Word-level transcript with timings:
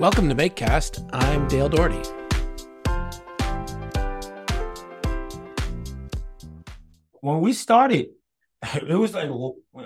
Welcome 0.00 0.30
to 0.30 0.34
MakeCast. 0.34 1.10
I'm 1.12 1.46
Dale 1.46 1.68
Dougherty. 1.68 2.00
When 7.20 7.42
we 7.42 7.52
started, 7.52 8.06
it 8.76 8.94
was 8.94 9.12
like, 9.12 9.28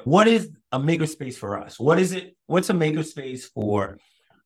what 0.05 0.29
is 0.29 0.52
a 0.70 0.79
makerspace 0.79 1.34
for 1.34 1.59
us? 1.59 1.80
What 1.80 1.98
is 1.98 2.12
it? 2.12 2.37
What's 2.46 2.70
a 2.70 2.74
makerspace 2.74 3.46
for 3.52 3.98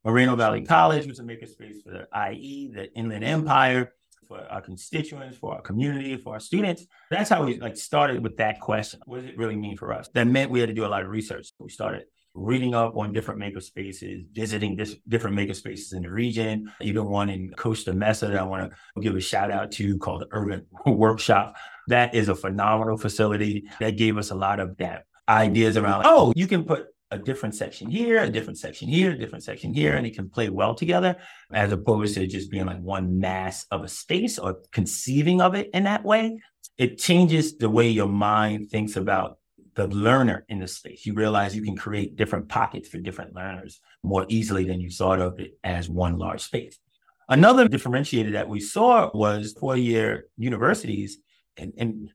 Moreno 0.07 0.37
Valley 0.37 0.63
College? 0.63 1.05
What's 1.05 1.19
a 1.19 1.23
makerspace 1.23 1.83
for 1.83 1.91
the 1.91 2.33
IE, 2.33 2.71
the 2.73 2.91
Inland 2.95 3.25
Empire? 3.25 3.93
for 4.27 4.41
our 4.51 4.61
constituents, 4.61 5.39
for 5.39 5.55
our 5.55 5.63
community, 5.63 6.17
for 6.19 6.35
our 6.35 6.41
students. 6.41 6.87
That's 7.11 7.31
how 7.31 7.45
we 7.45 7.59
like 7.59 7.79
started 7.79 8.23
with 8.23 8.37
that 8.37 8.61
question. 8.61 9.01
What 9.07 9.23
does 9.23 9.31
it 9.31 9.39
really 9.39 9.57
mean 9.57 9.79
for 9.79 9.91
us? 9.91 10.11
That 10.13 10.27
meant 10.27 10.51
we 10.51 10.61
had 10.61 10.69
to 10.69 10.75
do 10.75 10.85
a 10.85 10.87
lot 10.87 11.03
of 11.03 11.09
research. 11.09 11.49
We 11.59 11.71
started 11.71 12.05
reading 12.39 12.75
up 12.75 12.97
on 12.97 13.13
different 13.13 13.41
makerspaces, 13.41 14.27
visiting 14.33 14.77
this, 14.77 14.97
different 15.09 15.37
makerspaces 15.37 15.93
in 15.95 16.03
the 16.03 16.11
region, 16.11 16.73
even 16.81 17.05
one 17.07 17.29
in 17.29 17.51
Costa 17.57 17.93
Mesa 17.93 18.27
that 18.29 18.39
I 18.39 18.45
want 18.45 18.71
to 18.71 19.01
give 19.01 19.17
a 19.17 19.21
shout 19.21 19.51
out 19.51 19.73
to 19.73 19.99
called 19.99 20.23
the 20.23 20.29
Urban 20.31 20.67
Workshop. 20.87 21.57
That 21.89 22.15
is 22.15 22.29
a 22.29 22.35
phenomenal 22.35 22.97
facility 22.97 23.65
that 23.81 23.97
gave 23.97 24.19
us 24.19 24.31
a 24.31 24.35
lot 24.35 24.61
of 24.61 24.77
that 24.79 25.05
ideas 25.29 25.77
around, 25.77 26.05
oh, 26.07 26.33
you 26.37 26.47
can 26.47 26.65
put 26.65 26.87
a 27.11 27.19
different 27.19 27.55
section 27.55 27.91
here, 27.91 28.23
a 28.23 28.29
different 28.29 28.59
section 28.59 28.89
here, 28.89 29.13
a 29.13 29.19
different 29.19 29.45
section 29.45 29.73
here, 29.73 29.97
and 29.97 30.07
it 30.07 30.15
can 30.15 30.29
play 30.29 30.51
well 30.51 30.75
together 30.75 31.17
as 31.53 31.73
opposed 31.73 32.15
to 32.15 32.27
just 32.27 32.51
being 32.51 32.67
like 32.67 32.81
one 32.81 33.19
mass 33.19 33.67
of 33.71 33.83
a 33.83 33.89
space 33.89 34.39
or 34.39 34.59
conceiving 34.73 35.41
of 35.41 35.55
it 35.55 35.71
in 35.73 35.85
that 35.85 36.05
way. 36.05 36.39
It 36.77 36.99
changes 36.99 37.57
the 37.57 37.71
way 37.71 37.89
your 37.89 38.09
mind 38.09 38.71
thinks 38.71 38.97
about 38.97 39.39
the 39.79 39.87
learner 39.87 40.45
in 40.49 40.59
the 40.59 40.67
space. 40.67 41.07
You 41.07 41.15
realize 41.15 41.55
you 41.55 41.63
can 41.63 41.77
create 41.77 42.17
different 42.17 42.49
pockets 42.49 42.89
for 42.89 42.99
different 42.99 43.33
learners 43.33 43.81
more 44.03 44.27
easily 44.29 44.65
than 44.65 44.81
you 44.81 44.91
thought 44.91 45.21
of 45.21 45.39
it 45.39 45.53
as 45.63 45.89
one 45.89 46.19
large 46.19 46.43
space. 46.43 46.81
Another 47.29 47.69
differentiator 47.69 48.33
that 48.33 48.49
we 48.49 48.59
saw 48.59 49.09
was 49.15 49.55
four 49.61 49.77
year 49.77 50.27
universities 50.37 51.19
and, 51.57 51.73
and 51.79 52.11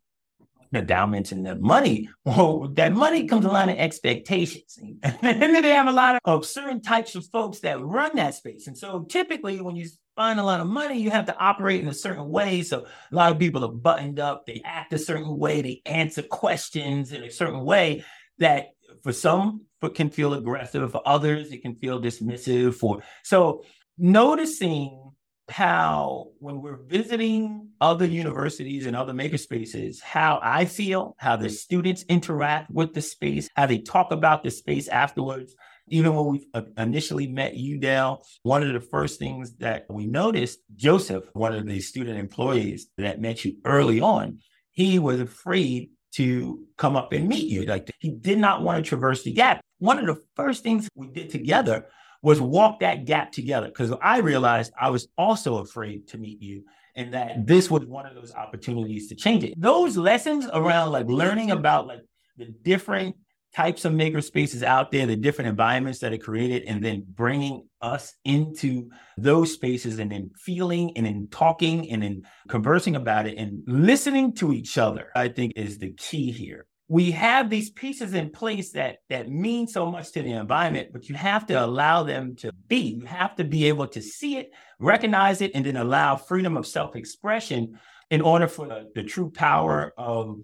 endowments 0.75 1.31
and 1.31 1.45
the 1.45 1.55
money, 1.55 2.09
well, 2.25 2.69
that 2.73 2.93
money 2.93 3.27
comes 3.27 3.45
a 3.45 3.49
lot 3.49 3.69
of 3.69 3.77
expectations. 3.77 4.77
and 5.03 5.41
then 5.41 5.61
they 5.61 5.69
have 5.69 5.87
a 5.87 5.91
lot 5.91 6.19
of 6.25 6.45
certain 6.45 6.81
types 6.81 7.15
of 7.15 7.25
folks 7.27 7.59
that 7.59 7.81
run 7.81 8.15
that 8.15 8.35
space. 8.35 8.67
And 8.67 8.77
so 8.77 9.05
typically 9.09 9.61
when 9.61 9.75
you 9.75 9.87
find 10.15 10.39
a 10.39 10.43
lot 10.43 10.59
of 10.59 10.67
money, 10.67 10.99
you 10.99 11.11
have 11.11 11.25
to 11.25 11.37
operate 11.37 11.81
in 11.81 11.87
a 11.87 11.93
certain 11.93 12.29
way. 12.29 12.61
So 12.61 12.85
a 13.11 13.15
lot 13.15 13.31
of 13.31 13.39
people 13.39 13.63
are 13.65 13.71
buttoned 13.71 14.19
up, 14.19 14.45
they 14.45 14.61
act 14.63 14.93
a 14.93 14.97
certain 14.97 15.37
way, 15.37 15.61
they 15.61 15.81
answer 15.85 16.21
questions 16.21 17.11
in 17.11 17.23
a 17.23 17.31
certain 17.31 17.63
way 17.63 18.03
that 18.39 18.69
for 19.03 19.13
some 19.13 19.61
can 19.95 20.09
feel 20.09 20.33
aggressive, 20.33 20.91
for 20.91 21.01
others 21.05 21.51
it 21.51 21.61
can 21.61 21.75
feel 21.75 22.01
dismissive. 22.01 22.75
For 22.75 23.03
so 23.23 23.63
noticing 23.97 25.12
how 25.49 26.27
when 26.39 26.61
we're 26.61 26.77
visiting 26.77 27.69
other 27.81 28.05
universities 28.05 28.85
and 28.85 28.95
other 28.95 29.13
makerspaces, 29.13 30.01
how 30.01 30.39
I 30.41 30.65
feel, 30.65 31.15
how 31.17 31.35
the 31.35 31.49
students 31.49 32.03
interact 32.07 32.71
with 32.71 32.93
the 32.93 33.01
space, 33.01 33.49
how 33.55 33.65
they 33.65 33.79
talk 33.79 34.11
about 34.11 34.43
the 34.43 34.51
space 34.51 34.87
afterwards. 34.87 35.55
Even 35.89 36.15
when 36.15 36.25
we 36.27 36.47
uh, 36.53 36.61
initially 36.77 37.27
met 37.27 37.55
you, 37.55 37.77
Dale, 37.77 38.23
one 38.43 38.63
of 38.63 38.71
the 38.71 38.79
first 38.79 39.19
things 39.19 39.57
that 39.57 39.85
we 39.89 40.07
noticed, 40.07 40.59
Joseph, 40.75 41.25
one 41.33 41.53
of 41.53 41.67
the 41.67 41.81
student 41.81 42.17
employees 42.17 42.87
that 42.97 43.19
met 43.19 43.43
you 43.43 43.57
early 43.65 43.99
on, 43.99 44.39
he 44.71 44.97
was 44.97 45.19
afraid 45.19 45.89
to 46.13 46.63
come 46.77 46.95
up 46.95 47.11
and 47.11 47.27
meet 47.27 47.49
you. 47.49 47.63
Like 47.63 47.91
he 47.99 48.11
did 48.11 48.37
not 48.37 48.61
want 48.61 48.83
to 48.83 48.87
traverse 48.87 49.23
the 49.23 49.33
gap. 49.33 49.61
One 49.79 49.99
of 49.99 50.05
the 50.05 50.21
first 50.35 50.63
things 50.63 50.87
we 50.95 51.07
did 51.07 51.29
together 51.29 51.87
was 52.23 52.41
walk 52.41 52.79
that 52.79 53.05
gap 53.05 53.31
together 53.31 53.67
because 53.67 53.93
I 54.01 54.19
realized 54.19 54.71
I 54.79 54.89
was 54.89 55.07
also 55.17 55.57
afraid 55.57 56.07
to 56.07 56.17
meet 56.17 56.41
you 56.41 56.63
and 56.95 57.13
that 57.13 57.45
this 57.45 57.69
was 57.69 57.85
one 57.85 58.05
of 58.05 58.15
those 58.15 58.33
opportunities 58.33 59.09
to 59.09 59.15
change 59.15 59.43
it. 59.43 59.53
Those 59.57 59.97
lessons 59.97 60.47
around 60.51 60.91
like 60.91 61.07
learning 61.07 61.51
about 61.51 61.85
like 61.85 61.99
the 62.37 62.45
different 62.45 63.17
types 63.53 63.85
of 63.85 63.93
maker 63.93 64.21
spaces 64.21 64.63
out 64.63 64.91
there, 64.91 65.05
the 65.05 65.15
different 65.15 65.49
environments 65.49 65.99
that 65.99 66.13
are 66.13 66.17
created, 66.17 66.63
and 66.63 66.83
then 66.83 67.05
bringing 67.07 67.67
us 67.81 68.15
into 68.25 68.89
those 69.17 69.53
spaces 69.53 69.99
and 69.99 70.11
then 70.11 70.31
feeling 70.35 70.95
and 70.97 71.05
then 71.05 71.27
talking 71.29 71.91
and 71.91 72.01
then 72.01 72.23
conversing 72.47 72.95
about 72.95 73.27
it 73.27 73.37
and 73.37 73.61
listening 73.67 74.33
to 74.33 74.53
each 74.53 74.77
other, 74.77 75.09
I 75.13 75.27
think 75.27 75.53
is 75.55 75.77
the 75.77 75.93
key 75.93 76.31
here 76.31 76.65
we 76.87 77.11
have 77.11 77.49
these 77.49 77.69
pieces 77.69 78.13
in 78.13 78.29
place 78.29 78.71
that 78.71 78.97
that 79.09 79.29
mean 79.29 79.67
so 79.67 79.89
much 79.89 80.11
to 80.11 80.21
the 80.21 80.33
environment 80.33 80.89
but 80.91 81.07
you 81.07 81.15
have 81.15 81.45
to 81.47 81.53
allow 81.53 82.03
them 82.03 82.35
to 82.35 82.51
be. 82.67 82.97
You 82.99 83.05
have 83.05 83.35
to 83.37 83.43
be 83.43 83.67
able 83.67 83.87
to 83.87 84.01
see 84.01 84.37
it 84.37 84.51
recognize 84.79 85.41
it 85.41 85.51
and 85.55 85.65
then 85.65 85.77
allow 85.77 86.15
freedom 86.15 86.57
of 86.57 86.67
self-expression 86.67 87.79
in 88.11 88.21
order 88.21 88.47
for 88.47 88.67
the, 88.67 88.91
the 88.95 89.03
true 89.03 89.31
power 89.31 89.93
of 89.97 90.39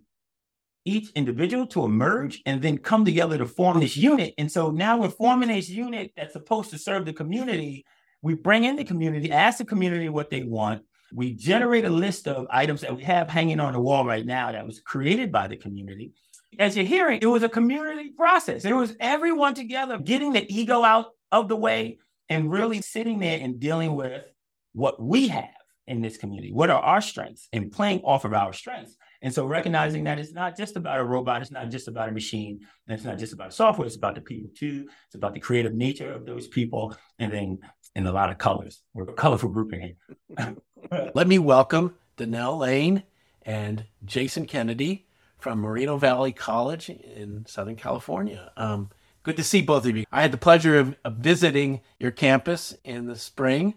each 0.86 1.12
individual 1.12 1.68
to 1.68 1.84
emerge 1.84 2.42
and 2.46 2.62
then 2.62 2.78
come 2.78 3.04
together 3.04 3.38
to 3.38 3.46
form 3.46 3.80
this 3.80 3.98
unit. 3.98 4.34
And 4.38 4.52
so 4.52 4.72
now 4.72 4.98
we're 4.98 5.10
forming 5.10 5.50
this 5.50 5.70
unit 5.70 6.14
that's 6.16 6.34
supposed 6.34 6.72
to 6.72 6.78
serve 6.78 7.06
the 7.06 7.14
community. 7.14 7.86
We 8.22 8.34
bring 8.34 8.64
in 8.64 8.78
the 8.78 8.86
community 8.86 9.32
ask 9.32 9.58
the 9.58 9.66
community 9.66 10.10
what 10.10 10.30
they 10.30 10.44
want. 10.44 10.84
We 11.14 11.34
generate 11.34 11.86
a 11.86 11.90
list 11.90 12.28
of 12.28 12.48
items 12.50 12.82
that 12.82 12.96
we 12.96 13.04
have 13.04 13.30
hanging 13.30 13.60
on 13.60 13.74
the 13.74 13.80
wall 13.80 14.06
right 14.06 14.26
now 14.26 14.52
that 14.52 14.66
was 14.66 14.80
created 14.80 15.32
by 15.32 15.48
the 15.48 15.58
community 15.58 16.14
as 16.58 16.76
you're 16.76 16.86
hearing, 16.86 17.20
it 17.22 17.28
was 17.28 17.44
a 17.44 17.50
community 17.50 18.10
process. 18.10 18.66
It 18.66 18.74
was 18.74 18.96
everyone 19.00 19.54
together 19.54 19.98
getting 19.98 20.34
the 20.34 20.52
ego 20.54 20.84
out 20.84 21.08
of 21.32 21.48
the 21.48 21.56
way 21.56 22.00
and 22.30 22.52
really 22.52 22.82
sitting 22.82 23.20
there 23.20 23.40
and 23.40 23.60
dealing 23.60 23.96
with 23.96 24.24
what 24.74 25.02
we 25.02 25.28
have 25.28 25.50
in 25.88 26.02
this 26.02 26.18
community. 26.18 26.52
What 26.52 26.70
are 26.70 26.82
our 26.82 27.02
strengths 27.02 27.48
and 27.52 27.72
playing 27.72 28.02
off 28.02 28.26
of 28.26 28.34
our 28.34 28.54
strengths. 28.54 28.96
And 29.22 29.34
so 29.34 29.46
recognizing 29.46 30.06
that 30.06 30.18
it's 30.18 30.32
not 30.32 30.56
just 30.56 30.78
about 30.78 31.00
a 31.00 31.04
robot, 31.04 31.42
it's 31.42 31.52
not 31.52 31.70
just 31.70 31.90
about 31.90 32.08
a 32.08 32.12
machine, 32.12 32.62
and 32.88 32.96
it's 32.96 33.04
not 33.04 33.18
just 33.18 33.34
about 33.34 33.54
software, 33.54 33.86
it's 33.86 33.98
about 33.98 34.16
the 34.16 34.22
people 34.22 34.50
too. 34.56 34.88
It's 35.08 35.16
about 35.16 35.34
the 35.34 35.42
creative 35.42 35.74
nature 35.74 36.14
of 36.14 36.26
those 36.26 36.48
people, 36.48 36.96
and 37.18 37.34
then 37.34 37.60
in 37.96 38.06
a 38.06 38.12
lot 38.14 38.30
of 38.30 38.38
colors. 38.38 38.82
We're 38.94 39.10
a 39.10 39.14
colorful 39.14 39.50
grouping 39.50 39.96
here. 40.38 40.56
Let 41.14 41.28
me 41.28 41.38
welcome 41.38 41.96
Donnell 42.16 42.60
Layne 42.60 43.04
and 43.42 43.86
Jason 44.06 44.46
Kennedy 44.46 45.09
from 45.40 45.60
Moreno 45.60 45.98
Valley 45.98 46.32
College 46.32 46.90
in 46.90 47.46
Southern 47.48 47.76
California. 47.76 48.52
Um, 48.58 48.90
good 49.24 49.38
to 49.38 49.44
see 49.44 49.62
both 49.62 49.86
of 49.86 49.96
you. 49.96 50.06
I 50.12 50.22
had 50.22 50.32
the 50.32 50.38
pleasure 50.38 50.78
of, 50.78 50.96
of, 51.04 51.16
visiting 51.18 51.82
your 51.98 52.12
campus 52.12 52.76
in 52.84 53.08
the 53.08 53.16
spring. 53.16 53.76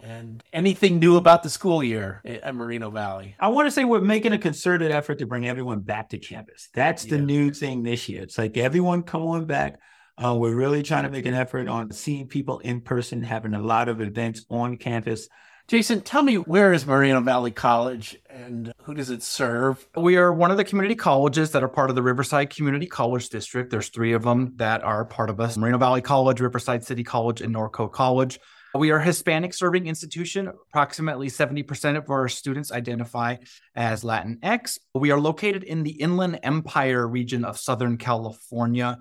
And 0.00 0.44
anything 0.52 1.00
new 1.00 1.16
about 1.16 1.42
the 1.42 1.50
school 1.50 1.82
year 1.82 2.22
at 2.24 2.54
Moreno 2.54 2.88
Valley? 2.88 3.34
I 3.40 3.48
want 3.48 3.66
to 3.66 3.70
say 3.72 3.84
we're 3.84 4.00
making 4.00 4.32
a 4.32 4.38
concerted 4.38 4.92
effort 4.92 5.18
to 5.18 5.26
bring 5.26 5.48
everyone 5.48 5.80
back 5.80 6.10
to 6.10 6.18
campus. 6.18 6.68
That's 6.72 7.04
the 7.04 7.16
yeah. 7.16 7.24
new 7.24 7.50
thing 7.50 7.82
this 7.82 8.08
year. 8.08 8.22
It's 8.22 8.38
like 8.38 8.56
everyone 8.56 9.02
come 9.02 9.22
on 9.22 9.46
back. 9.46 9.80
Uh, 10.16 10.36
we're 10.36 10.54
really 10.54 10.84
trying 10.84 11.02
to 11.02 11.10
make 11.10 11.26
an 11.26 11.34
effort 11.34 11.66
on 11.68 11.90
seeing 11.90 12.28
people 12.28 12.60
in 12.60 12.80
person, 12.80 13.24
having 13.24 13.54
a 13.54 13.62
lot 13.62 13.88
of 13.88 14.00
events 14.00 14.44
on 14.50 14.76
campus. 14.76 15.28
Jason, 15.68 16.00
tell 16.00 16.22
me 16.22 16.36
where 16.36 16.72
is 16.72 16.86
Moreno 16.86 17.20
Valley 17.20 17.50
College 17.50 18.16
and 18.30 18.72
who 18.84 18.94
does 18.94 19.10
it 19.10 19.22
serve? 19.22 19.86
We 19.94 20.16
are 20.16 20.32
one 20.32 20.50
of 20.50 20.56
the 20.56 20.64
community 20.64 20.94
colleges 20.94 21.50
that 21.50 21.62
are 21.62 21.68
part 21.68 21.90
of 21.90 21.94
the 21.94 22.02
Riverside 22.02 22.48
Community 22.48 22.86
College 22.86 23.28
District. 23.28 23.70
There's 23.70 23.90
three 23.90 24.14
of 24.14 24.22
them 24.22 24.54
that 24.56 24.82
are 24.82 25.04
part 25.04 25.28
of 25.28 25.40
us 25.40 25.58
Moreno 25.58 25.76
Valley 25.76 26.00
College, 26.00 26.40
Riverside 26.40 26.84
City 26.84 27.04
College, 27.04 27.42
and 27.42 27.54
Norco 27.54 27.92
College. 27.92 28.40
We 28.74 28.92
are 28.92 28.96
a 28.96 29.04
Hispanic 29.04 29.52
serving 29.52 29.86
institution. 29.86 30.48
Approximately 30.48 31.26
70% 31.28 31.98
of 31.98 32.08
our 32.08 32.28
students 32.28 32.72
identify 32.72 33.36
as 33.74 34.02
Latinx. 34.02 34.78
We 34.94 35.10
are 35.10 35.20
located 35.20 35.64
in 35.64 35.82
the 35.82 36.00
Inland 36.00 36.40
Empire 36.42 37.06
region 37.06 37.44
of 37.44 37.58
Southern 37.58 37.98
California, 37.98 39.00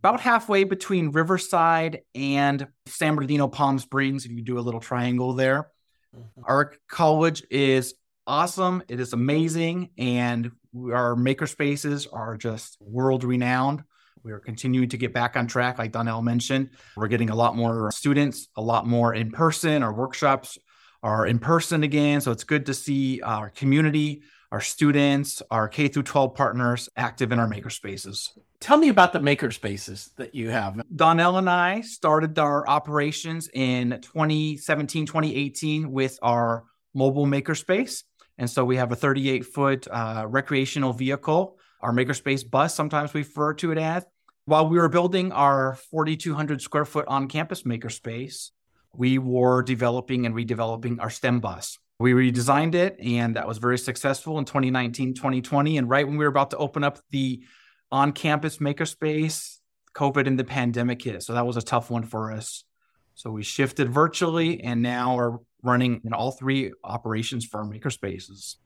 about 0.00 0.20
halfway 0.20 0.64
between 0.64 1.12
Riverside 1.12 2.00
and 2.14 2.66
San 2.84 3.14
Bernardino 3.14 3.48
Palm 3.48 3.78
Springs, 3.78 4.26
if 4.26 4.32
you 4.32 4.42
do 4.42 4.58
a 4.58 4.60
little 4.60 4.80
triangle 4.80 5.32
there. 5.32 5.71
Mm-hmm. 6.16 6.42
Our 6.44 6.74
college 6.88 7.42
is 7.50 7.94
awesome. 8.26 8.82
It 8.88 9.00
is 9.00 9.12
amazing. 9.12 9.90
And 9.98 10.52
our 10.92 11.16
maker 11.16 11.46
spaces 11.46 12.06
are 12.06 12.36
just 12.36 12.78
world 12.80 13.24
renowned. 13.24 13.82
We 14.22 14.32
are 14.32 14.38
continuing 14.38 14.88
to 14.90 14.96
get 14.96 15.12
back 15.12 15.36
on 15.36 15.48
track, 15.48 15.78
like 15.78 15.92
Donnell 15.92 16.22
mentioned. 16.22 16.70
We're 16.96 17.08
getting 17.08 17.30
a 17.30 17.34
lot 17.34 17.56
more 17.56 17.90
students, 17.90 18.48
a 18.56 18.62
lot 18.62 18.86
more 18.86 19.12
in 19.14 19.32
person. 19.32 19.82
Our 19.82 19.92
workshops 19.92 20.58
are 21.02 21.26
in 21.26 21.40
person 21.40 21.82
again. 21.82 22.20
So 22.20 22.30
it's 22.30 22.44
good 22.44 22.66
to 22.66 22.74
see 22.74 23.20
our 23.20 23.50
community, 23.50 24.22
our 24.52 24.60
students, 24.60 25.42
our 25.50 25.66
K 25.66 25.88
through 25.88 26.02
12 26.02 26.34
partners 26.34 26.90
active 26.94 27.32
in 27.32 27.38
our 27.38 27.48
maker 27.48 27.70
spaces. 27.70 28.38
Tell 28.60 28.76
me 28.76 28.90
about 28.90 29.14
the 29.14 29.20
maker 29.20 29.50
spaces 29.50 30.10
that 30.18 30.34
you 30.34 30.50
have. 30.50 30.80
Donnell 30.94 31.38
and 31.38 31.48
I 31.48 31.80
started 31.80 32.38
our 32.38 32.68
operations 32.68 33.48
in 33.52 33.98
2017, 34.02 35.06
2018 35.06 35.90
with 35.90 36.18
our 36.22 36.64
mobile 36.92 37.26
makerspace. 37.26 38.04
And 38.36 38.48
so 38.48 38.62
we 38.62 38.76
have 38.76 38.92
a 38.92 38.96
38 38.96 39.46
foot 39.46 39.88
uh, 39.90 40.26
recreational 40.28 40.92
vehicle, 40.92 41.56
our 41.80 41.92
makerspace 41.92 42.48
bus, 42.48 42.74
sometimes 42.74 43.14
we 43.14 43.22
refer 43.22 43.54
to 43.54 43.72
it 43.72 43.78
as. 43.78 44.04
While 44.44 44.68
we 44.68 44.76
were 44.76 44.90
building 44.90 45.32
our 45.32 45.76
4,200 45.90 46.60
square 46.60 46.84
foot 46.84 47.06
on 47.08 47.26
campus 47.26 47.62
makerspace, 47.62 48.50
we 48.94 49.16
were 49.16 49.62
developing 49.62 50.26
and 50.26 50.34
redeveloping 50.34 51.00
our 51.00 51.08
STEM 51.08 51.40
bus. 51.40 51.78
We 52.02 52.14
redesigned 52.14 52.74
it, 52.74 52.98
and 53.00 53.36
that 53.36 53.46
was 53.46 53.58
very 53.58 53.78
successful 53.78 54.36
in 54.40 54.44
2019, 54.44 55.14
2020. 55.14 55.78
And 55.78 55.88
right 55.88 56.04
when 56.04 56.16
we 56.16 56.24
were 56.24 56.30
about 56.30 56.50
to 56.50 56.56
open 56.56 56.82
up 56.82 56.98
the 57.10 57.44
on 57.92 58.10
campus 58.10 58.58
makerspace, 58.58 59.58
COVID 59.94 60.26
and 60.26 60.36
the 60.36 60.42
pandemic 60.42 61.00
hit. 61.00 61.22
So 61.22 61.34
that 61.34 61.46
was 61.46 61.56
a 61.56 61.62
tough 61.62 61.92
one 61.92 62.02
for 62.02 62.32
us. 62.32 62.64
So 63.14 63.30
we 63.30 63.44
shifted 63.44 63.88
virtually 63.88 64.64
and 64.64 64.82
now 64.82 65.16
are 65.16 65.38
running 65.62 66.00
in 66.04 66.12
all 66.12 66.32
three 66.32 66.72
operations 66.82 67.44
for 67.44 67.64
makerspaces. 67.64 68.56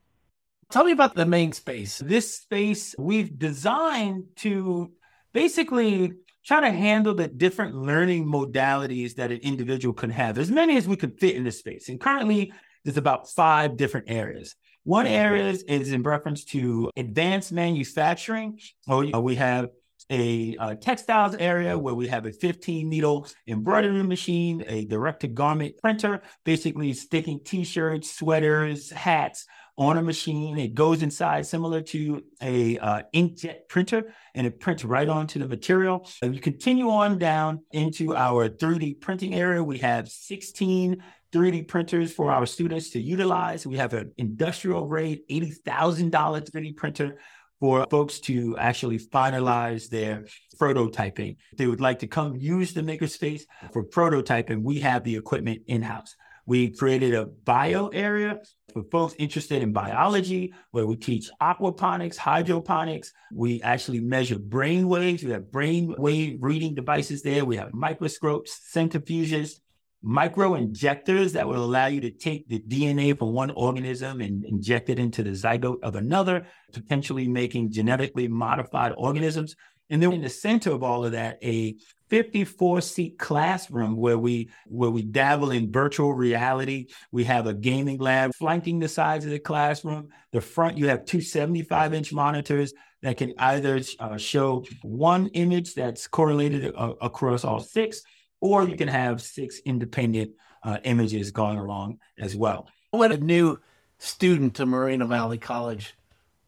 Tell 0.71 0.83
me 0.83 0.91
about 0.91 1.13
the 1.13 1.27
main 1.27 1.51
space. 1.51 1.99
This 1.99 2.37
space 2.37 2.95
we've 2.97 3.37
designed 3.37 4.23
to 4.37 4.91
basically 5.31 6.13
try 6.43 6.61
to 6.61 6.71
handle 6.71 7.13
the 7.13 7.27
different 7.27 7.75
learning 7.75 8.25
modalities 8.25 9.13
that 9.15 9.31
an 9.31 9.41
individual 9.41 9.93
could 9.93 10.11
have, 10.11 10.39
as 10.39 10.49
many 10.49 10.75
as 10.75 10.87
we 10.87 10.95
could 10.95 11.19
fit 11.19 11.35
in 11.35 11.43
this 11.43 11.59
space. 11.59 11.87
And 11.87 11.99
currently, 11.99 12.51
there's 12.87 12.95
about 12.95 13.29
five 13.29 13.75
different 13.75 14.09
areas. 14.09 14.55
One 14.85 15.07
area 15.07 15.49
is 15.49 15.91
in 15.91 16.03
reference 16.03 16.45
to 16.45 16.89
advanced 16.95 17.51
manufacturing. 17.51 18.61
Oh, 18.87 19.19
we 19.19 19.35
have 19.35 19.71
a, 20.09 20.55
a, 20.57 20.77
textiles 20.77 21.35
area 21.35 21.77
where 21.77 21.93
we 21.93 22.07
have 22.07 22.25
a 22.25 22.31
15 22.31 22.87
needle 22.87 23.27
embroidery 23.45 24.03
machine, 24.03 24.63
a 24.67 24.85
direct 24.85 25.19
to 25.19 25.27
garment 25.27 25.75
printer, 25.81 26.21
basically 26.45 26.93
sticking 26.93 27.41
t 27.43 27.65
shirts, 27.65 28.09
sweaters, 28.17 28.89
hats 28.89 29.45
on 29.77 29.97
a 29.97 30.01
machine. 30.01 30.57
It 30.57 30.73
goes 30.73 31.03
inside 31.03 31.45
similar 31.45 31.81
to 31.81 32.23
a 32.41 32.77
uh, 32.79 33.03
inkjet 33.13 33.67
printer 33.69 34.13
and 34.33 34.47
it 34.47 34.59
prints 34.59 34.83
right 34.83 35.07
onto 35.07 35.39
the 35.39 35.47
material. 35.47 36.09
If 36.21 36.33
you 36.33 36.39
continue 36.39 36.89
on 36.89 37.19
down 37.19 37.65
into 37.71 38.15
our 38.15 38.49
3D 38.49 39.01
printing 39.01 39.35
area, 39.35 39.63
we 39.63 39.77
have 39.79 40.09
16 40.09 41.03
3D 41.31 41.67
printers 41.67 42.13
for 42.13 42.31
our 42.31 42.45
students 42.45 42.89
to 42.91 43.01
utilize. 43.01 43.67
We 43.67 43.77
have 43.77 43.93
an 43.93 44.11
industrial 44.17 44.85
grade 44.87 45.21
$80,000 45.29 46.11
3D 46.11 46.75
printer 46.75 47.17
for 47.59 47.85
folks 47.89 48.19
to 48.19 48.55
actually 48.57 48.99
finalize 48.99 49.89
their 49.89 50.25
prototyping. 50.59 51.37
If 51.51 51.57
they 51.57 51.67
would 51.67 51.81
like 51.81 51.99
to 51.99 52.07
come 52.07 52.35
use 52.35 52.73
the 52.73 52.81
makerspace 52.81 53.43
for 53.73 53.83
prototyping, 53.83 54.61
we 54.61 54.79
have 54.81 55.03
the 55.03 55.15
equipment 55.15 55.63
in-house. 55.67 56.15
We 56.45 56.69
created 56.69 57.13
a 57.13 57.25
bio 57.25 57.87
area 57.87 58.39
for 58.73 58.83
folks 58.89 59.15
interested 59.19 59.61
in 59.61 59.73
biology, 59.73 60.53
where 60.71 60.87
we 60.87 60.95
teach 60.95 61.29
aquaponics, 61.41 62.15
hydroponics. 62.15 63.11
We 63.33 63.61
actually 63.63 63.99
measure 63.99 64.39
brain 64.39 64.87
waves. 64.87 65.23
We 65.23 65.31
have 65.31 65.51
brain 65.51 65.93
wave 65.97 66.37
reading 66.39 66.73
devices 66.73 67.21
there. 67.21 67.43
We 67.43 67.57
have 67.57 67.73
microscopes, 67.73 68.61
centrifuges, 68.73 69.59
micro 70.07 70.55
injectors 70.55 71.33
that 71.33 71.45
will 71.45 71.65
allow 71.65 71.87
you 71.87 71.99
to 71.99 72.09
take 72.09 72.47
the 72.47 72.59
DNA 72.59 73.17
from 73.17 73.33
one 73.33 73.51
organism 73.51 74.21
and 74.21 74.45
inject 74.45 74.89
it 74.89 74.99
into 74.99 75.21
the 75.21 75.31
zygote 75.31 75.83
of 75.83 75.95
another, 75.95 76.47
potentially 76.71 77.27
making 77.27 77.69
genetically 77.69 78.25
modified 78.29 78.93
organisms. 78.97 79.57
And 79.89 80.01
then 80.01 80.13
in 80.13 80.21
the 80.21 80.29
center 80.29 80.71
of 80.71 80.81
all 80.81 81.03
of 81.03 81.11
that, 81.11 81.37
a 81.43 81.75
54 82.09 82.79
seat 82.79 83.19
classroom 83.19 83.97
where 83.97 84.17
we 84.17 84.49
where 84.67 84.89
we 84.89 85.01
dabble 85.01 85.51
in 85.51 85.73
virtual 85.73 86.13
reality. 86.13 86.87
We 87.11 87.25
have 87.25 87.45
a 87.45 87.53
gaming 87.53 87.97
lab 87.97 88.33
flanking 88.33 88.79
the 88.79 88.87
sides 88.87 89.25
of 89.25 89.31
the 89.31 89.39
classroom. 89.39 90.07
The 90.31 90.39
front 90.39 90.77
you 90.77 90.87
have 90.87 91.03
two 91.03 91.19
75 91.19 91.93
inch 91.93 92.13
monitors 92.13 92.73
that 93.01 93.17
can 93.17 93.33
either 93.37 93.81
uh, 93.99 94.15
show 94.15 94.63
one 94.83 95.27
image 95.27 95.73
that's 95.73 96.07
correlated 96.07 96.73
uh, 96.75 96.93
across 97.01 97.43
all 97.43 97.59
six, 97.59 98.01
or 98.39 98.67
you 98.67 98.75
can 98.75 98.87
have 98.87 99.21
six 99.21 99.59
independent 99.65 100.31
uh, 100.63 100.77
images 100.83 101.31
going 101.31 101.57
along 101.57 101.99
as 102.19 102.35
well. 102.35 102.67
When 102.91 103.11
a 103.11 103.17
new 103.17 103.59
student 103.99 104.55
to 104.55 104.65
Moreno 104.65 105.07
Valley 105.07 105.37
College 105.37 105.95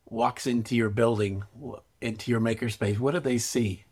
walks 0.05 0.47
into 0.47 0.75
your 0.75 0.89
building, 0.89 1.43
into 2.01 2.31
your 2.31 2.39
makerspace, 2.39 2.99
what 2.99 3.13
do 3.13 3.19
they 3.19 3.37
see? 3.37 3.85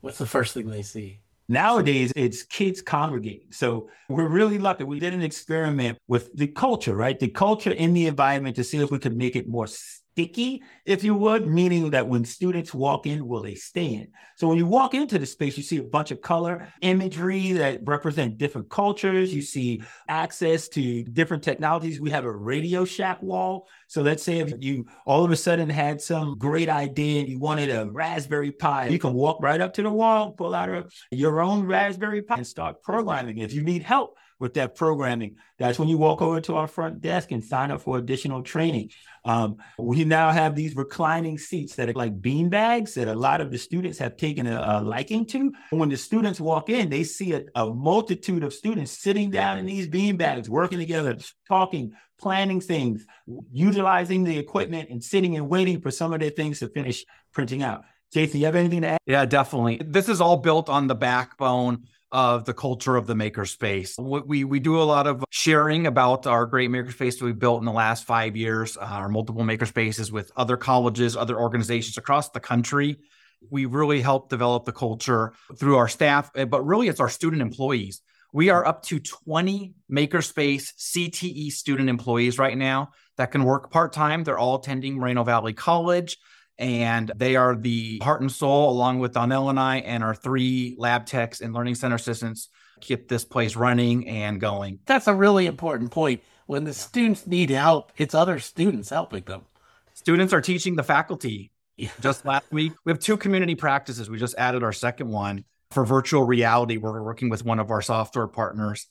What's 0.00 0.18
the 0.18 0.26
first 0.26 0.54
thing 0.54 0.68
they 0.68 0.82
see? 0.82 1.20
Nowadays, 1.48 2.12
it's 2.16 2.42
kids 2.42 2.80
congregating. 2.80 3.48
So 3.50 3.90
we're 4.08 4.28
really 4.28 4.58
lucky. 4.58 4.84
We 4.84 4.98
did 4.98 5.12
an 5.12 5.22
experiment 5.22 5.98
with 6.08 6.34
the 6.34 6.46
culture, 6.46 6.94
right? 6.94 7.18
The 7.18 7.28
culture 7.28 7.72
in 7.72 7.92
the 7.92 8.06
environment 8.06 8.56
to 8.56 8.64
see 8.64 8.78
if 8.78 8.90
we 8.90 8.98
could 8.98 9.16
make 9.16 9.36
it 9.36 9.46
more 9.46 9.66
sticky, 10.14 10.62
if 10.84 11.02
you 11.02 11.12
would, 11.12 11.44
meaning 11.44 11.90
that 11.90 12.06
when 12.06 12.24
students 12.24 12.72
walk 12.72 13.04
in, 13.04 13.26
will 13.26 13.42
they 13.42 13.56
stay 13.56 13.86
in? 13.86 14.08
So 14.36 14.46
when 14.46 14.58
you 14.58 14.66
walk 14.66 14.94
into 14.94 15.18
the 15.18 15.26
space, 15.26 15.56
you 15.56 15.64
see 15.64 15.78
a 15.78 15.82
bunch 15.82 16.12
of 16.12 16.20
color 16.20 16.72
imagery 16.82 17.50
that 17.52 17.80
represent 17.82 18.38
different 18.38 18.70
cultures. 18.70 19.34
You 19.34 19.42
see 19.42 19.82
access 20.08 20.68
to 20.68 21.02
different 21.02 21.42
technologies. 21.42 22.00
We 22.00 22.10
have 22.10 22.24
a 22.24 22.30
Radio 22.30 22.84
Shack 22.84 23.20
wall. 23.24 23.66
So 23.88 24.02
let's 24.02 24.22
say 24.22 24.38
if 24.38 24.52
you 24.58 24.86
all 25.06 25.24
of 25.24 25.30
a 25.30 25.36
sudden 25.36 25.68
had 25.68 26.00
some 26.00 26.36
great 26.38 26.68
idea 26.68 27.20
and 27.20 27.28
you 27.28 27.38
wanted 27.38 27.70
a 27.70 27.90
Raspberry 27.90 28.52
Pi, 28.52 28.88
you 28.88 28.98
can 28.98 29.14
walk 29.14 29.42
right 29.42 29.60
up 29.60 29.74
to 29.74 29.82
the 29.82 29.90
wall, 29.90 30.32
pull 30.32 30.54
out 30.54 30.68
a, 30.68 30.86
your 31.10 31.40
own 31.40 31.66
Raspberry 31.66 32.22
Pi 32.22 32.36
and 32.36 32.46
start 32.46 32.82
programming. 32.82 33.38
If 33.38 33.52
you 33.52 33.62
need 33.62 33.82
help, 33.82 34.16
with 34.44 34.54
that 34.54 34.74
programming. 34.74 35.36
That's 35.58 35.78
when 35.78 35.88
you 35.88 35.96
walk 35.96 36.20
over 36.20 36.40
to 36.42 36.56
our 36.56 36.66
front 36.66 37.00
desk 37.00 37.30
and 37.30 37.42
sign 37.42 37.70
up 37.70 37.80
for 37.80 37.98
additional 37.98 38.42
training. 38.42 38.90
Um, 39.24 39.56
we 39.78 40.04
now 40.04 40.32
have 40.32 40.54
these 40.54 40.76
reclining 40.76 41.38
seats 41.38 41.76
that 41.76 41.88
are 41.88 41.94
like 41.94 42.20
bean 42.20 42.48
bags 42.48 42.94
that 42.94 43.08
a 43.08 43.14
lot 43.14 43.40
of 43.40 43.50
the 43.50 43.58
students 43.58 43.98
have 43.98 44.16
taken 44.16 44.46
a, 44.46 44.60
a 44.60 44.82
liking 44.82 45.24
to. 45.28 45.52
When 45.70 45.88
the 45.88 45.96
students 45.96 46.40
walk 46.40 46.68
in, 46.68 46.90
they 46.90 47.04
see 47.04 47.32
a, 47.32 47.44
a 47.54 47.72
multitude 47.72 48.44
of 48.44 48.52
students 48.52 48.92
sitting 48.92 49.30
down 49.30 49.58
in 49.58 49.66
these 49.66 49.88
bean 49.88 50.16
bags, 50.16 50.50
working 50.50 50.78
together, 50.78 51.16
talking, 51.48 51.92
planning 52.20 52.60
things, 52.60 53.06
utilizing 53.52 54.24
the 54.24 54.38
equipment, 54.38 54.90
and 54.90 55.02
sitting 55.02 55.36
and 55.36 55.48
waiting 55.48 55.80
for 55.80 55.90
some 55.90 56.12
of 56.12 56.20
their 56.20 56.30
things 56.30 56.60
to 56.60 56.68
finish 56.68 57.04
printing 57.32 57.62
out. 57.62 57.82
Jason, 58.12 58.40
you 58.40 58.46
have 58.46 58.54
anything 58.54 58.82
to 58.82 58.88
add? 58.88 58.98
Yeah, 59.06 59.24
definitely. 59.24 59.80
This 59.84 60.08
is 60.08 60.20
all 60.20 60.36
built 60.36 60.68
on 60.68 60.86
the 60.86 60.94
backbone 60.94 61.84
of 62.12 62.44
the 62.44 62.54
culture 62.54 62.94
of 62.94 63.08
the 63.08 63.14
makerspace. 63.14 63.98
We, 64.24 64.44
we 64.44 64.60
do 64.60 64.80
a 64.80 64.84
lot 64.84 65.08
of 65.08 65.24
sharing 65.30 65.88
about 65.88 66.28
our 66.28 66.46
great 66.46 66.70
makerspace 66.70 67.18
that 67.18 67.24
we 67.24 67.32
built 67.32 67.58
in 67.58 67.64
the 67.64 67.72
last 67.72 68.04
five 68.04 68.36
years, 68.36 68.76
uh, 68.76 68.82
our 68.82 69.08
multiple 69.08 69.42
makerspaces 69.42 70.12
with 70.12 70.30
other 70.36 70.56
colleges, 70.56 71.16
other 71.16 71.36
organizations 71.36 71.98
across 71.98 72.30
the 72.30 72.38
country. 72.38 72.98
We 73.50 73.66
really 73.66 74.00
help 74.00 74.28
develop 74.28 74.64
the 74.64 74.72
culture 74.72 75.32
through 75.58 75.76
our 75.76 75.88
staff, 75.88 76.30
eh, 76.36 76.44
but 76.44 76.64
really 76.64 76.86
it's 76.86 77.00
our 77.00 77.08
student 77.08 77.42
employees. 77.42 78.00
We 78.34 78.50
are 78.50 78.66
up 78.66 78.82
to 78.86 78.98
20 78.98 79.74
makerspace 79.88 80.72
CTE 80.76 81.52
student 81.52 81.88
employees 81.88 82.36
right 82.36 82.58
now 82.58 82.90
that 83.16 83.30
can 83.30 83.44
work 83.44 83.70
part 83.70 83.92
time. 83.92 84.24
They're 84.24 84.36
all 84.36 84.56
attending 84.56 84.96
Moreno 84.96 85.22
Valley 85.22 85.52
College 85.52 86.18
and 86.58 87.12
they 87.14 87.36
are 87.36 87.54
the 87.54 88.00
heart 88.02 88.22
and 88.22 88.32
soul, 88.32 88.70
along 88.70 88.98
with 88.98 89.12
Donnell 89.12 89.50
and 89.50 89.60
I, 89.60 89.76
and 89.76 90.02
our 90.02 90.16
three 90.16 90.74
lab 90.76 91.06
techs 91.06 91.42
and 91.42 91.54
learning 91.54 91.76
center 91.76 91.94
assistants, 91.94 92.48
keep 92.80 93.06
this 93.06 93.24
place 93.24 93.54
running 93.54 94.08
and 94.08 94.40
going. 94.40 94.80
That's 94.84 95.06
a 95.06 95.14
really 95.14 95.46
important 95.46 95.92
point. 95.92 96.20
When 96.46 96.64
the 96.64 96.74
students 96.74 97.28
need 97.28 97.50
help, 97.50 97.92
it's 97.98 98.16
other 98.16 98.40
students 98.40 98.90
helping 98.90 99.22
them. 99.22 99.42
Students 99.92 100.32
are 100.32 100.40
teaching 100.40 100.74
the 100.74 100.82
faculty. 100.82 101.52
Just 102.00 102.26
last 102.26 102.50
week, 102.50 102.72
we 102.84 102.90
have 102.90 102.98
two 102.98 103.16
community 103.16 103.54
practices. 103.54 104.10
We 104.10 104.18
just 104.18 104.34
added 104.36 104.64
our 104.64 104.72
second 104.72 105.08
one 105.08 105.44
for 105.74 105.84
virtual 105.84 106.24
reality, 106.24 106.76
we're 106.76 107.02
working 107.02 107.28
with 107.28 107.44
one 107.44 107.58
of 107.58 107.70
our 107.70 107.82
software 107.82 108.28
partners, 108.28 108.86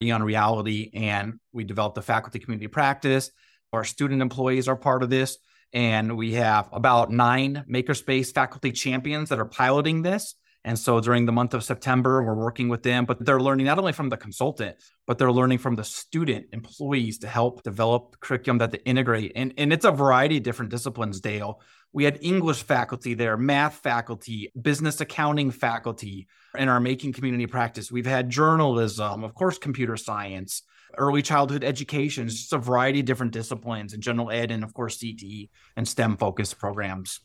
Beyond 0.00 0.24
Reality, 0.24 0.90
and 0.94 1.40
we 1.52 1.64
developed 1.64 1.98
a 1.98 2.02
faculty 2.02 2.38
community 2.38 2.68
practice. 2.68 3.30
Our 3.72 3.84
student 3.84 4.22
employees 4.22 4.68
are 4.68 4.76
part 4.76 5.02
of 5.02 5.10
this. 5.10 5.38
And 5.72 6.16
we 6.16 6.34
have 6.34 6.68
about 6.72 7.10
nine 7.10 7.64
Makerspace 7.68 8.32
faculty 8.32 8.72
champions 8.72 9.30
that 9.30 9.38
are 9.38 9.46
piloting 9.46 10.02
this. 10.02 10.34
And 10.64 10.78
so 10.78 11.00
during 11.00 11.26
the 11.26 11.32
month 11.32 11.54
of 11.54 11.64
September, 11.64 12.22
we're 12.22 12.34
working 12.34 12.68
with 12.68 12.82
them, 12.82 13.04
but 13.04 13.24
they're 13.24 13.40
learning 13.40 13.66
not 13.66 13.78
only 13.78 13.92
from 13.92 14.10
the 14.10 14.16
consultant, 14.16 14.76
but 15.06 15.18
they're 15.18 15.32
learning 15.32 15.58
from 15.58 15.74
the 15.74 15.82
student 15.82 16.46
employees 16.52 17.18
to 17.18 17.26
help 17.26 17.62
develop 17.62 18.20
curriculum 18.20 18.58
that 18.58 18.70
they 18.70 18.78
integrate. 18.84 19.32
And, 19.34 19.54
and 19.56 19.72
it's 19.72 19.84
a 19.84 19.90
variety 19.90 20.36
of 20.36 20.44
different 20.44 20.70
disciplines, 20.70 21.20
Dale. 21.20 21.60
We 21.92 22.04
had 22.04 22.18
English 22.22 22.62
faculty 22.62 23.14
there, 23.14 23.36
math 23.36 23.76
faculty, 23.76 24.50
business 24.60 25.00
accounting 25.00 25.50
faculty 25.50 26.26
in 26.56 26.68
our 26.68 26.80
making 26.80 27.12
community 27.12 27.46
practice. 27.46 27.92
We've 27.92 28.06
had 28.06 28.30
journalism, 28.30 29.24
of 29.24 29.34
course, 29.34 29.58
computer 29.58 29.96
science, 29.96 30.62
early 30.96 31.22
childhood 31.22 31.64
education, 31.64 32.28
just 32.28 32.52
a 32.52 32.58
variety 32.58 33.00
of 33.00 33.06
different 33.06 33.32
disciplines 33.32 33.92
and 33.92 34.02
general 34.02 34.30
ed 34.30 34.50
and 34.50 34.64
of 34.64 34.72
course 34.74 34.98
CTE 34.98 35.50
and 35.76 35.86
STEM 35.86 36.16
focused 36.16 36.58
programs. 36.58 37.20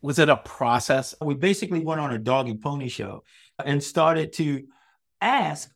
Was 0.00 0.20
it 0.20 0.28
a 0.28 0.36
process? 0.36 1.14
We 1.20 1.34
basically 1.34 1.80
went 1.80 2.00
on 2.00 2.12
a 2.12 2.18
dog 2.18 2.48
and 2.48 2.60
pony 2.60 2.88
show 2.88 3.24
and 3.64 3.82
started 3.82 4.32
to 4.34 4.64
ask 5.20 5.70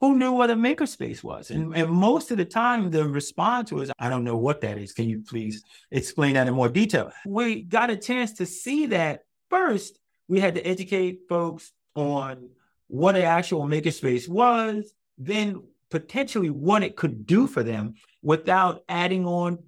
who 0.00 0.16
knew 0.16 0.32
what 0.32 0.50
a 0.50 0.54
makerspace 0.54 1.22
was. 1.22 1.50
And, 1.50 1.74
and 1.74 1.90
most 1.90 2.30
of 2.30 2.36
the 2.36 2.44
time, 2.44 2.90
the 2.90 3.08
response 3.08 3.72
was, 3.72 3.90
I 3.98 4.08
don't 4.08 4.24
know 4.24 4.36
what 4.36 4.60
that 4.60 4.78
is. 4.78 4.92
Can 4.92 5.08
you 5.08 5.22
please 5.26 5.62
explain 5.90 6.34
that 6.34 6.46
in 6.46 6.54
more 6.54 6.68
detail? 6.68 7.12
We 7.24 7.62
got 7.62 7.90
a 7.90 7.96
chance 7.96 8.34
to 8.34 8.46
see 8.46 8.86
that 8.86 9.24
first. 9.48 9.98
We 10.28 10.40
had 10.40 10.54
to 10.56 10.66
educate 10.66 11.20
folks 11.28 11.72
on 11.94 12.50
what 12.88 13.16
an 13.16 13.22
actual 13.22 13.62
makerspace 13.62 14.28
was, 14.28 14.92
then 15.16 15.62
potentially 15.90 16.50
what 16.50 16.82
it 16.82 16.96
could 16.96 17.26
do 17.26 17.46
for 17.46 17.62
them 17.62 17.94
without 18.22 18.82
adding 18.88 19.24
on 19.24 19.58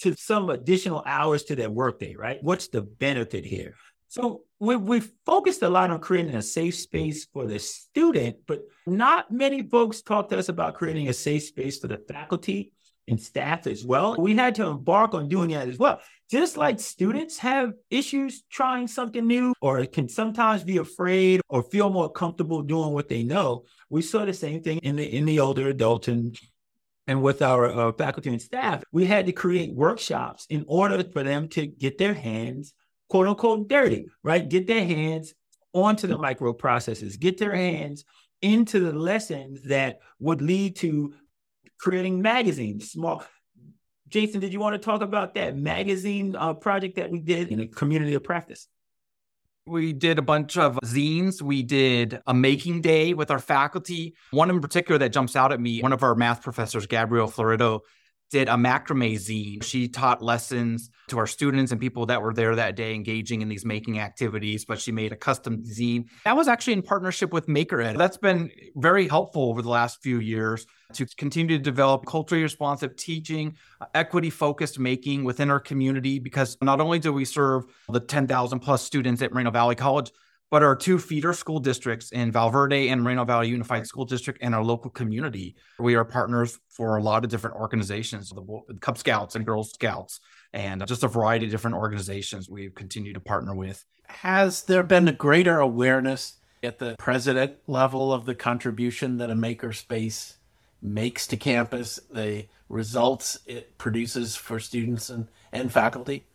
to 0.00 0.14
some 0.14 0.50
additional 0.50 1.02
hours 1.06 1.44
to 1.44 1.56
their 1.56 1.70
workday, 1.70 2.14
right? 2.14 2.38
What's 2.42 2.68
the 2.68 2.82
benefit 2.82 3.44
here? 3.44 3.74
So 4.08 4.42
we, 4.64 4.76
we 4.76 5.00
focused 5.26 5.62
a 5.62 5.68
lot 5.68 5.90
on 5.90 6.00
creating 6.00 6.34
a 6.34 6.42
safe 6.42 6.74
space 6.74 7.26
for 7.26 7.46
the 7.46 7.58
student, 7.58 8.36
but 8.46 8.62
not 8.86 9.30
many 9.30 9.62
folks 9.62 10.02
talked 10.02 10.30
to 10.30 10.38
us 10.38 10.48
about 10.48 10.74
creating 10.74 11.08
a 11.08 11.12
safe 11.12 11.44
space 11.44 11.78
for 11.78 11.88
the 11.88 11.98
faculty 11.98 12.72
and 13.06 13.20
staff 13.20 13.66
as 13.66 13.84
well. 13.84 14.16
We 14.18 14.34
had 14.34 14.54
to 14.56 14.66
embark 14.66 15.14
on 15.14 15.28
doing 15.28 15.50
that 15.50 15.68
as 15.68 15.78
well. 15.78 16.00
Just 16.30 16.56
like 16.56 16.80
students 16.80 17.38
have 17.38 17.74
issues 17.90 18.42
trying 18.50 18.88
something 18.88 19.26
new 19.26 19.52
or 19.60 19.84
can 19.84 20.08
sometimes 20.08 20.64
be 20.64 20.78
afraid 20.78 21.42
or 21.48 21.62
feel 21.62 21.90
more 21.90 22.10
comfortable 22.10 22.62
doing 22.62 22.92
what 22.92 23.08
they 23.08 23.22
know, 23.22 23.64
we 23.90 24.00
saw 24.00 24.24
the 24.24 24.32
same 24.32 24.62
thing 24.62 24.78
in 24.78 24.96
the 24.96 25.04
in 25.04 25.26
the 25.26 25.40
older 25.40 25.68
adult 25.68 26.08
and 26.08 26.38
and 27.06 27.22
with 27.22 27.42
our 27.42 27.66
uh, 27.66 27.92
faculty 27.92 28.30
and 28.30 28.40
staff, 28.40 28.82
we 28.90 29.04
had 29.04 29.26
to 29.26 29.32
create 29.32 29.74
workshops 29.74 30.46
in 30.48 30.64
order 30.66 31.04
for 31.12 31.22
them 31.22 31.48
to 31.48 31.66
get 31.66 31.98
their 31.98 32.14
hands, 32.14 32.72
quote 33.08 33.28
unquote, 33.28 33.68
dirty, 33.68 34.06
right? 34.22 34.48
Get 34.48 34.66
their 34.66 34.84
hands 34.84 35.34
onto 35.72 36.06
the 36.06 36.18
microprocessors, 36.18 37.18
get 37.18 37.38
their 37.38 37.54
hands 37.54 38.04
into 38.42 38.80
the 38.80 38.92
lessons 38.92 39.62
that 39.64 40.00
would 40.20 40.42
lead 40.42 40.76
to 40.76 41.14
creating 41.78 42.22
magazines, 42.22 42.92
small. 42.92 43.24
Jason, 44.08 44.40
did 44.40 44.52
you 44.52 44.60
want 44.60 44.74
to 44.74 44.78
talk 44.78 45.02
about 45.02 45.34
that 45.34 45.56
magazine 45.56 46.36
uh, 46.36 46.54
project 46.54 46.96
that 46.96 47.10
we 47.10 47.20
did 47.20 47.48
in 47.48 47.60
a 47.60 47.66
community 47.66 48.14
of 48.14 48.22
practice? 48.22 48.68
We 49.66 49.94
did 49.94 50.18
a 50.18 50.22
bunch 50.22 50.58
of 50.58 50.78
zines. 50.84 51.40
We 51.40 51.62
did 51.62 52.20
a 52.26 52.34
making 52.34 52.82
day 52.82 53.14
with 53.14 53.30
our 53.30 53.38
faculty. 53.38 54.14
One 54.30 54.50
in 54.50 54.60
particular 54.60 54.98
that 54.98 55.08
jumps 55.08 55.36
out 55.36 55.52
at 55.52 55.60
me, 55.60 55.80
one 55.80 55.92
of 55.92 56.02
our 56.02 56.14
math 56.14 56.42
professors, 56.42 56.86
Gabrielle 56.86 57.30
Florido, 57.30 57.80
did 58.34 58.48
a 58.48 58.54
macrame 58.54 59.14
zine. 59.14 59.62
She 59.62 59.86
taught 59.86 60.20
lessons 60.20 60.90
to 61.06 61.18
our 61.18 61.26
students 61.28 61.70
and 61.70 61.80
people 61.80 62.06
that 62.06 62.20
were 62.20 62.34
there 62.34 62.56
that 62.56 62.74
day 62.74 62.92
engaging 62.92 63.42
in 63.42 63.48
these 63.48 63.64
making 63.64 64.00
activities, 64.00 64.64
but 64.64 64.80
she 64.80 64.90
made 64.90 65.12
a 65.12 65.16
custom 65.16 65.62
zine. 65.62 66.08
That 66.24 66.36
was 66.36 66.48
actually 66.48 66.72
in 66.72 66.82
partnership 66.82 67.32
with 67.32 67.46
MakerEd. 67.46 67.96
That's 67.96 68.16
been 68.16 68.50
very 68.74 69.06
helpful 69.06 69.50
over 69.50 69.62
the 69.62 69.68
last 69.68 70.02
few 70.02 70.18
years 70.18 70.66
to 70.94 71.06
continue 71.16 71.56
to 71.58 71.62
develop 71.62 72.06
culturally 72.06 72.42
responsive 72.42 72.96
teaching, 72.96 73.54
uh, 73.80 73.86
equity 73.94 74.30
focused 74.30 74.80
making 74.80 75.22
within 75.22 75.48
our 75.48 75.60
community, 75.60 76.18
because 76.18 76.56
not 76.60 76.80
only 76.80 76.98
do 76.98 77.12
we 77.12 77.24
serve 77.24 77.62
the 77.88 78.00
10,000 78.00 78.58
plus 78.58 78.82
students 78.82 79.22
at 79.22 79.32
Moreno 79.32 79.52
Valley 79.52 79.76
College, 79.76 80.10
but 80.54 80.62
our 80.62 80.76
two 80.76 81.00
feeder 81.00 81.32
school 81.32 81.58
districts 81.58 82.12
in 82.12 82.30
Val 82.30 82.48
Verde 82.48 82.88
and 82.88 83.02
Moreno 83.02 83.24
Valley 83.24 83.48
Unified 83.48 83.88
School 83.88 84.04
District 84.04 84.38
and 84.40 84.54
our 84.54 84.62
local 84.62 84.88
community. 84.88 85.56
We 85.80 85.96
are 85.96 86.04
partners 86.04 86.60
for 86.68 86.96
a 86.96 87.02
lot 87.02 87.24
of 87.24 87.30
different 87.30 87.56
organizations, 87.56 88.30
the 88.30 88.76
Cub 88.78 88.96
Scouts 88.96 89.34
and 89.34 89.44
Girl 89.44 89.64
Scouts, 89.64 90.20
and 90.52 90.86
just 90.86 91.02
a 91.02 91.08
variety 91.08 91.46
of 91.46 91.50
different 91.50 91.76
organizations 91.76 92.48
we've 92.48 92.72
continued 92.72 93.14
to 93.14 93.20
partner 93.20 93.52
with. 93.52 93.84
Has 94.06 94.62
there 94.62 94.84
been 94.84 95.08
a 95.08 95.12
greater 95.12 95.58
awareness 95.58 96.34
at 96.62 96.78
the 96.78 96.94
president 97.00 97.56
level 97.66 98.12
of 98.12 98.24
the 98.24 98.36
contribution 98.36 99.18
that 99.18 99.30
a 99.30 99.34
makerspace 99.34 100.34
makes 100.80 101.26
to 101.26 101.36
campus, 101.36 101.98
the 102.12 102.46
results 102.68 103.40
it 103.46 103.76
produces 103.76 104.36
for 104.36 104.60
students 104.60 105.10
and, 105.10 105.26
and 105.50 105.72
faculty? 105.72 106.26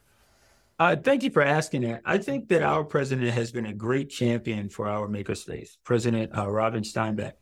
Uh, 0.80 0.96
thank 0.96 1.24
you 1.24 1.30
for 1.30 1.42
asking 1.42 1.82
that. 1.82 2.02
I 2.06 2.18
think 2.18 2.48
that 2.48 2.64
our 2.64 2.86
president 2.86 3.32
has 3.32 3.52
been 3.52 3.66
a 3.66 3.74
great 3.74 4.10
champion 4.10 4.70
for 4.70 4.88
our 4.88 5.10
makerspace, 5.10 5.72
President 5.84 6.36
uh, 6.38 6.50
Robin 6.50 6.84
Steinback. 6.84 7.34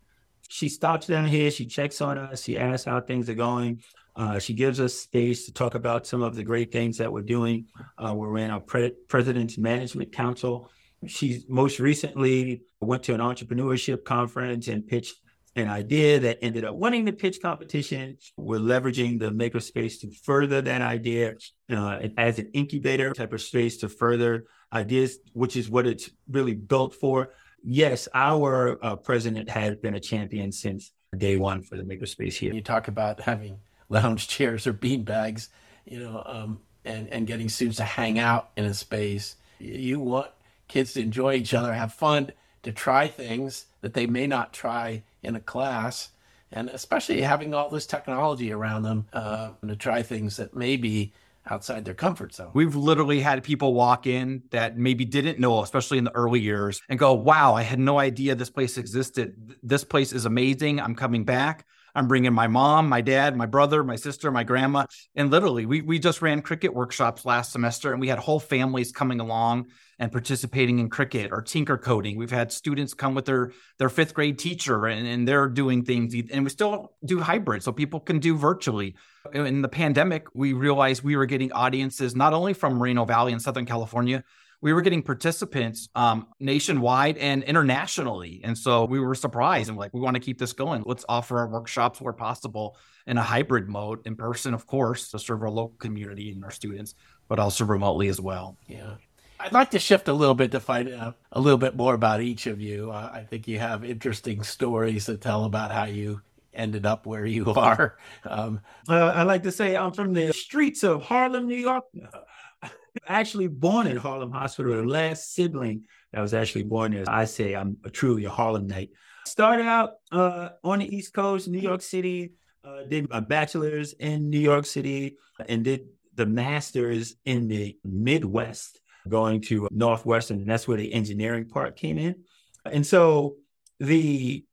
She 0.50 0.70
stops 0.70 1.06
down 1.06 1.28
here, 1.28 1.52
she 1.52 1.68
checks 1.68 2.02
on 2.02 2.18
us, 2.18 2.44
she 2.44 2.58
asks 2.58 2.86
how 2.86 3.00
things 3.00 3.30
are 3.30 3.36
going. 3.36 3.84
Uh, 4.16 4.40
she 4.40 4.56
gives 4.56 4.80
us 4.80 4.96
space 4.96 5.46
to 5.46 5.54
talk 5.54 5.76
about 5.76 6.08
some 6.08 6.24
of 6.24 6.34
the 6.34 6.44
great 6.44 6.72
things 6.72 6.98
that 6.98 7.14
we're 7.14 7.22
doing. 7.22 7.68
Uh, 8.00 8.12
we're 8.16 8.38
in 8.40 8.50
our 8.50 8.60
pre- 8.60 8.94
President's 9.08 9.60
Management 9.60 10.12
Council. 10.12 10.72
She 11.06 11.44
most 11.48 11.80
recently 11.80 12.64
went 12.82 13.04
to 13.04 13.14
an 13.14 13.20
entrepreneurship 13.20 14.04
conference 14.04 14.68
and 14.68 14.88
pitched 14.88 15.18
an 15.58 15.70
idea 15.70 16.20
that 16.20 16.38
ended 16.42 16.64
up 16.64 16.76
winning 16.76 17.06
the 17.06 17.12
pitch 17.12 17.42
competition. 17.42 18.18
We're 18.38 18.60
leveraging 18.60 19.20
the 19.20 19.32
makerspace 19.32 20.00
to 20.02 20.12
further 20.12 20.62
that 20.62 20.82
idea 20.82 21.36
uh, 21.72 22.00
as 22.18 22.40
an 22.40 22.52
incubator 22.54 23.14
type 23.14 23.34
of 23.34 23.42
space 23.42 23.78
to 23.78 23.90
further 23.90 24.46
ideas, 24.72 25.18
which 25.34 25.56
is 25.56 25.70
what 25.70 25.88
it's 25.88 26.10
really 26.30 26.54
built 26.54 26.94
for. 26.94 27.34
Yes, 27.64 28.08
our 28.14 28.78
uh, 28.84 28.96
president 28.96 29.50
has 29.50 29.76
been 29.78 29.96
a 29.96 30.00
champion 30.00 30.52
since 30.52 30.92
day 31.18 31.38
one 31.38 31.64
for 31.64 31.76
the 31.76 31.84
makerspace 31.84 32.34
here. 32.34 32.54
You 32.54 32.62
talk 32.62 32.88
about 32.88 33.20
having 33.22 33.60
lounge 33.90 34.28
chairs 34.28 34.68
or 34.68 34.74
bean 34.74 35.04
bags, 35.04 35.50
you 35.86 36.00
know, 36.00 36.22
um, 36.26 36.60
and 36.86 37.10
and 37.10 37.26
getting 37.26 37.50
students 37.50 37.78
to 37.78 37.84
hang 37.84 38.20
out 38.20 38.52
in 38.56 38.66
a 38.66 38.74
space. 38.74 39.36
You 39.60 40.00
want 40.00 40.30
kids 40.68 40.94
to 40.94 41.02
enjoy 41.02 41.34
each 41.34 41.54
other, 41.54 41.74
have 41.74 41.94
fun, 41.94 42.32
to 42.64 42.72
try 42.72 43.08
things 43.08 43.66
that 43.82 43.94
they 43.94 44.06
may 44.06 44.28
not 44.28 44.54
try 44.54 45.04
in 45.28 45.36
a 45.36 45.40
class, 45.40 46.10
and 46.52 46.70
especially 46.70 47.22
having 47.22 47.54
all 47.54 47.70
this 47.70 47.86
technology 47.86 48.52
around 48.52 48.84
them 48.84 49.06
uh, 49.14 49.52
to 49.68 49.76
try 49.76 50.02
things 50.02 50.38
that 50.38 50.56
may 50.56 50.78
be 50.78 51.14
outside 51.50 51.86
their 51.86 51.94
comfort 51.94 52.34
zone. 52.34 52.52
We've 52.54 52.76
literally 52.76 53.20
had 53.20 53.44
people 53.44 53.74
walk 53.74 54.08
in 54.08 54.44
that 54.52 54.78
maybe 54.78 55.06
didn't 55.06 55.40
know, 55.40 55.62
especially 55.62 55.98
in 55.98 56.04
the 56.04 56.16
early 56.16 56.40
years, 56.40 56.82
and 56.90 56.98
go, 56.98 57.14
Wow, 57.14 57.54
I 57.54 57.64
had 57.64 57.80
no 57.80 58.00
idea 58.00 58.36
this 58.36 58.50
place 58.50 58.78
existed. 58.78 59.56
This 59.64 59.84
place 59.84 60.14
is 60.14 60.26
amazing. 60.26 60.80
I'm 60.80 60.96
coming 60.96 61.24
back. 61.24 61.66
I'm 61.98 62.08
bringing 62.08 62.32
my 62.32 62.46
mom, 62.46 62.88
my 62.90 63.02
dad, 63.02 63.36
my 63.36 63.48
brother, 63.48 63.84
my 63.84 63.96
sister, 63.96 64.30
my 64.30 64.44
grandma. 64.44 64.86
And 65.16 65.32
literally, 65.32 65.66
we, 65.66 65.82
we 65.82 65.98
just 65.98 66.22
ran 66.22 66.44
Cricut 66.44 66.70
workshops 66.70 67.26
last 67.26 67.52
semester 67.52 67.92
and 67.92 68.00
we 68.00 68.08
had 68.08 68.20
whole 68.20 68.40
families 68.40 68.92
coming 68.92 69.20
along 69.20 69.66
and 69.98 70.12
participating 70.12 70.78
in 70.78 70.92
Cricut 70.92 71.32
or 71.32 71.42
tinker 71.42 71.76
coding. 71.76 72.16
We've 72.16 72.30
had 72.30 72.52
students 72.52 72.94
come 72.94 73.16
with 73.16 73.26
their, 73.26 73.52
their 73.80 73.90
fifth 73.90 74.14
grade 74.14 74.38
teacher 74.38 74.86
and, 74.86 75.08
and 75.08 75.28
they're 75.28 75.50
doing 75.50 75.84
things. 75.84 76.14
And 76.32 76.44
we 76.44 76.52
still 76.52 76.94
do 77.04 77.20
hybrid 77.20 77.64
so 77.64 77.72
people 77.72 78.00
can 78.00 78.20
do 78.20 78.38
virtually. 78.38 78.96
In 79.34 79.64
the 79.64 79.68
pandemic, 79.68 80.28
we 80.36 80.54
realized 80.54 81.02
we 81.02 81.18
were 81.18 81.26
getting 81.26 81.52
audiences 81.52 82.16
not 82.16 82.32
only 82.32 82.54
from 82.54 82.76
Moreno 82.76 83.06
Valley 83.06 83.34
in 83.34 83.40
Southern 83.40 83.66
California, 83.66 84.24
we 84.62 84.74
were 84.74 84.82
getting 84.82 85.04
participants 85.04 85.90
um, 85.96 86.28
nationwide 86.40 87.18
and 87.18 87.44
internationally. 87.44 88.42
And 88.44 88.58
so 88.58 88.86
we 88.86 89.00
were 89.00 89.16
surprised 89.16 89.70
and 89.70 89.78
like, 89.78 89.94
we 89.94 90.02
want 90.02 90.16
to 90.16 90.20
keep 90.20 90.40
this 90.40 90.54
going. 90.54 90.84
Let's 90.86 91.06
offer 91.08 91.38
our 91.40 91.48
workshops 91.48 92.02
where 92.02 92.14
possible 92.14 92.78
in 93.06 93.18
a 93.18 93.24
hybrid 93.24 93.70
mode, 93.70 94.06
in 94.06 94.16
person, 94.16 94.54
of 94.54 94.66
course, 94.66 95.12
to 95.12 95.20
serve 95.20 95.44
our 95.44 95.50
local 95.50 95.78
community 95.78 96.32
and 96.32 96.44
our 96.44 96.52
students, 96.52 96.96
but 97.28 97.40
also 97.40 97.66
remotely 97.66 98.08
as 98.08 98.20
well. 98.20 98.58
Yeah. 98.68 98.96
I'd 99.40 99.54
like 99.54 99.70
to 99.72 99.80
shift 99.80 100.08
a 100.08 100.14
little 100.14 100.34
bit 100.34 100.52
to 100.52 100.60
find 100.60 100.90
out 100.90 101.18
a 101.32 101.40
little 101.40 101.60
bit 101.60 101.76
more 101.76 101.94
about 101.94 102.22
each 102.22 102.48
of 102.48 102.60
you. 102.60 102.92
Uh, 102.92 103.12
I 103.14 103.22
think 103.22 103.48
you 103.48 103.60
have 103.60 103.86
interesting 103.86 104.42
stories 104.42 105.06
to 105.06 105.18
tell 105.18 105.46
about 105.46 105.72
how 105.72 105.86
you 105.86 106.22
ended 106.54 106.88
up 106.88 107.06
where 107.06 107.26
you 107.26 107.46
are. 107.54 107.98
Um, 108.26 108.62
uh, 108.90 109.12
I 109.16 109.24
like 109.24 109.44
to 109.44 109.52
say 109.52 109.78
I'm 109.78 109.92
from 109.92 110.14
the 110.14 110.34
streets 110.34 110.84
of 110.84 111.04
Harlem, 111.04 111.48
New 111.48 111.56
York 111.56 111.84
actually 113.08 113.48
born 113.48 113.88
in 113.88 113.98
Harlem 113.98 114.32
Hospital, 114.32 114.76
the 114.76 114.84
last 114.84 115.34
sibling 115.34 115.84
that 116.14 116.22
was 116.22 116.34
actually 116.34 116.64
born 116.64 116.94
there. 116.94 117.04
I 117.08 117.26
say 117.26 117.56
I'm 117.56 117.78
a, 117.84 117.90
truly 117.90 118.26
a 118.26 118.30
Harlemite. 118.30 118.90
Started 119.26 119.66
out 119.66 119.94
uh, 120.12 120.50
on 120.64 120.80
the 120.80 120.96
East 120.96 121.14
Coast, 121.14 121.48
New 121.48 121.60
York 121.60 121.82
City, 121.82 122.34
uh, 122.64 122.84
did 122.90 123.10
my 123.10 123.20
bachelor's 123.20 123.94
in 123.94 124.30
New 124.30 124.40
York 124.40 124.66
City, 124.66 125.18
and 125.48 125.64
did 125.64 125.88
the 126.16 126.26
master's 126.26 127.16
in 127.26 127.48
the 127.48 127.78
Midwest, 127.84 128.80
going 129.08 129.42
to 129.42 129.68
Northwestern. 129.72 130.40
And 130.40 130.50
that's 130.50 130.68
where 130.68 130.78
the 130.78 130.94
engineering 130.94 131.48
part 131.48 131.76
came 131.76 131.98
in. 131.98 132.24
And 132.66 132.86
so 132.86 133.36
the 133.80 134.44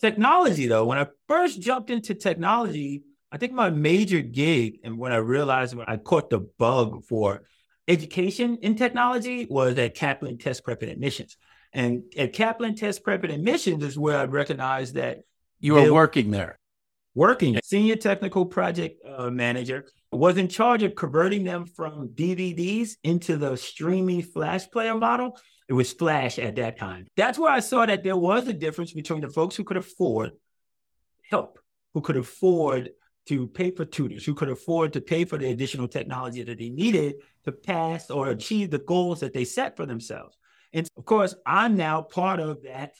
technology, 0.00 0.66
though, 0.66 0.86
when 0.86 0.98
I 0.98 1.06
first 1.28 1.60
jumped 1.60 1.90
into 1.90 2.14
technology, 2.14 3.04
I 3.30 3.36
think 3.36 3.52
my 3.52 3.70
major 3.70 4.20
gig, 4.20 4.78
and 4.84 4.98
when 4.98 5.12
I 5.12 5.16
realized 5.16 5.74
when 5.74 5.86
I 5.88 5.98
caught 5.98 6.30
the 6.30 6.40
bug 6.58 7.04
for 7.04 7.42
education 7.88 8.58
in 8.62 8.76
technology 8.76 9.46
was 9.48 9.76
at 9.78 9.94
Kaplan 9.94 10.38
Test 10.38 10.62
Prep 10.62 10.82
and 10.82 10.90
Admissions. 10.92 11.36
And 11.72 12.04
at 12.16 12.32
Kaplan 12.32 12.76
Test 12.76 13.02
Prep 13.02 13.24
and 13.24 13.32
Admissions 13.32 13.82
is 13.82 13.98
where 13.98 14.18
I 14.18 14.24
recognized 14.24 14.94
that 14.94 15.20
you 15.60 15.74
were 15.74 15.92
working 15.92 16.30
there. 16.30 16.58
Working, 17.14 17.58
senior 17.64 17.96
technical 17.96 18.46
project 18.46 19.04
uh, 19.04 19.30
manager, 19.30 19.86
was 20.12 20.36
in 20.36 20.46
charge 20.46 20.84
of 20.84 20.94
converting 20.94 21.42
them 21.42 21.66
from 21.66 22.10
DVDs 22.10 22.92
into 23.02 23.36
the 23.36 23.56
streaming 23.56 24.22
Flash 24.22 24.70
player 24.70 24.94
model. 24.94 25.36
It 25.68 25.72
was 25.72 25.92
Flash 25.92 26.38
at 26.38 26.56
that 26.56 26.78
time. 26.78 27.06
That's 27.16 27.38
where 27.38 27.50
I 27.50 27.60
saw 27.60 27.84
that 27.86 28.04
there 28.04 28.16
was 28.16 28.46
a 28.46 28.52
difference 28.52 28.92
between 28.92 29.20
the 29.20 29.30
folks 29.30 29.56
who 29.56 29.64
could 29.64 29.76
afford 29.76 30.32
help, 31.28 31.58
who 31.92 32.00
could 32.02 32.16
afford 32.16 32.90
to 33.28 33.46
pay 33.46 33.70
for 33.70 33.84
tutors 33.84 34.24
who 34.24 34.34
could 34.34 34.48
afford 34.48 34.92
to 34.92 35.00
pay 35.00 35.24
for 35.24 35.38
the 35.38 35.50
additional 35.50 35.88
technology 35.88 36.42
that 36.42 36.58
they 36.58 36.70
needed 36.70 37.16
to 37.44 37.52
pass 37.52 38.10
or 38.10 38.28
achieve 38.28 38.70
the 38.70 38.78
goals 38.78 39.20
that 39.20 39.32
they 39.32 39.44
set 39.44 39.76
for 39.76 39.86
themselves. 39.86 40.36
And 40.72 40.88
of 40.96 41.04
course, 41.04 41.34
I'm 41.46 41.76
now 41.76 42.02
part 42.02 42.40
of 42.40 42.62
that 42.64 42.94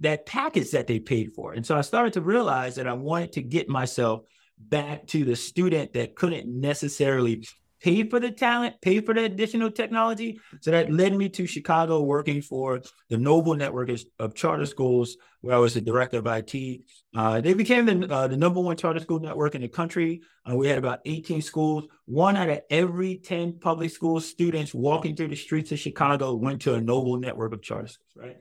that 0.00 0.24
package 0.24 0.70
that 0.70 0.86
they 0.86 0.98
paid 0.98 1.34
for. 1.34 1.52
And 1.52 1.64
so 1.64 1.76
I 1.76 1.82
started 1.82 2.14
to 2.14 2.22
realize 2.22 2.76
that 2.76 2.86
I 2.86 2.94
wanted 2.94 3.32
to 3.32 3.42
get 3.42 3.68
myself 3.68 4.22
back 4.58 5.06
to 5.08 5.24
the 5.24 5.36
student 5.36 5.92
that 5.92 6.14
couldn't 6.14 6.48
necessarily 6.48 7.46
pay 7.80 8.08
for 8.08 8.20
the 8.20 8.30
talent, 8.30 8.80
pay 8.80 9.00
for 9.00 9.14
the 9.14 9.24
additional 9.24 9.70
technology. 9.70 10.40
So 10.60 10.70
that 10.70 10.92
led 10.92 11.14
me 11.14 11.28
to 11.30 11.46
Chicago 11.46 12.02
working 12.02 12.42
for 12.42 12.82
the 13.08 13.16
Noble 13.16 13.54
Network 13.54 13.90
of 14.18 14.34
Charter 14.34 14.66
Schools, 14.66 15.16
where 15.40 15.56
I 15.56 15.58
was 15.58 15.74
the 15.74 15.80
director 15.80 16.18
of 16.18 16.26
IT. 16.26 16.80
Uh, 17.16 17.40
they 17.40 17.54
became 17.54 17.86
the, 17.86 18.12
uh, 18.12 18.28
the 18.28 18.36
number 18.36 18.60
one 18.60 18.76
charter 18.76 19.00
school 19.00 19.20
network 19.20 19.54
in 19.54 19.62
the 19.62 19.68
country. 19.68 20.22
Uh, 20.48 20.56
we 20.56 20.68
had 20.68 20.78
about 20.78 21.00
18 21.04 21.42
schools. 21.42 21.84
One 22.06 22.36
out 22.36 22.48
of 22.48 22.60
every 22.70 23.16
10 23.16 23.58
public 23.60 23.90
school 23.90 24.20
students 24.20 24.74
walking 24.74 25.16
through 25.16 25.28
the 25.28 25.36
streets 25.36 25.72
of 25.72 25.78
Chicago 25.78 26.34
went 26.34 26.62
to 26.62 26.74
a 26.74 26.80
Noble 26.80 27.16
Network 27.16 27.52
of 27.52 27.62
charter 27.62 27.88
schools, 27.88 28.12
right? 28.16 28.36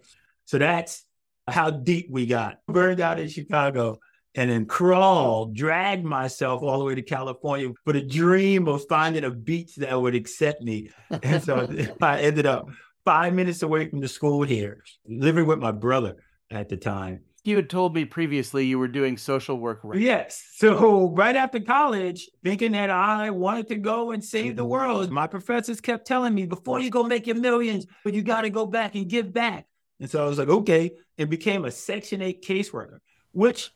So 0.45 0.57
that's 0.57 1.03
how 1.47 1.69
deep 1.69 2.07
we 2.09 2.25
got. 2.25 2.59
Burned 2.67 2.99
out 2.99 3.19
in 3.19 3.29
Chicago 3.29 3.99
and 4.35 4.49
then 4.49 4.65
crawled, 4.65 5.55
dragged 5.55 6.05
myself 6.05 6.61
all 6.61 6.79
the 6.79 6.85
way 6.85 6.95
to 6.95 7.01
California 7.01 7.71
for 7.83 7.93
the 7.93 8.01
dream 8.01 8.67
of 8.67 8.85
finding 8.87 9.23
a 9.23 9.31
beach 9.31 9.75
that 9.77 9.99
would 9.99 10.15
accept 10.15 10.61
me. 10.61 10.89
And 11.23 11.43
so 11.43 11.67
I 12.01 12.19
ended 12.21 12.45
up 12.45 12.67
five 13.05 13.33
minutes 13.33 13.63
away 13.63 13.89
from 13.89 14.01
the 14.01 14.07
school 14.07 14.43
here, 14.43 14.83
living 15.07 15.47
with 15.47 15.59
my 15.59 15.71
brother 15.71 16.17
at 16.51 16.69
the 16.69 16.77
time. 16.77 17.21
You 17.45 17.55
had 17.55 17.69
told 17.69 17.95
me 17.95 18.05
previously 18.05 18.65
you 18.65 18.77
were 18.77 18.89
doing 18.89 19.17
social 19.17 19.57
work. 19.57 19.79
Right? 19.83 19.99
Yes. 19.99 20.45
So 20.55 21.09
right 21.15 21.35
after 21.35 21.59
college, 21.59 22.29
thinking 22.43 22.73
that 22.73 22.89
I 22.89 23.29
wanted 23.29 23.69
to 23.69 23.77
go 23.77 24.11
and 24.11 24.23
save 24.23 24.57
the 24.57 24.65
world, 24.65 25.09
my 25.09 25.25
professors 25.25 25.79
kept 25.79 26.05
telling 26.05 26.35
me, 26.35 26.45
before 26.45 26.79
you 26.79 26.89
go 26.89 27.03
make 27.03 27.25
your 27.25 27.37
millions, 27.37 27.87
but 28.03 28.13
you 28.13 28.21
got 28.21 28.41
to 28.41 28.49
go 28.49 28.65
back 28.65 28.95
and 28.95 29.09
give 29.09 29.33
back. 29.33 29.65
And 29.99 30.09
so 30.09 30.23
I 30.23 30.27
was 30.27 30.37
like, 30.37 30.49
okay, 30.49 30.91
and 31.17 31.29
became 31.29 31.65
a 31.65 31.71
Section 31.71 32.21
8 32.21 32.43
caseworker, 32.43 32.99
which 33.31 33.71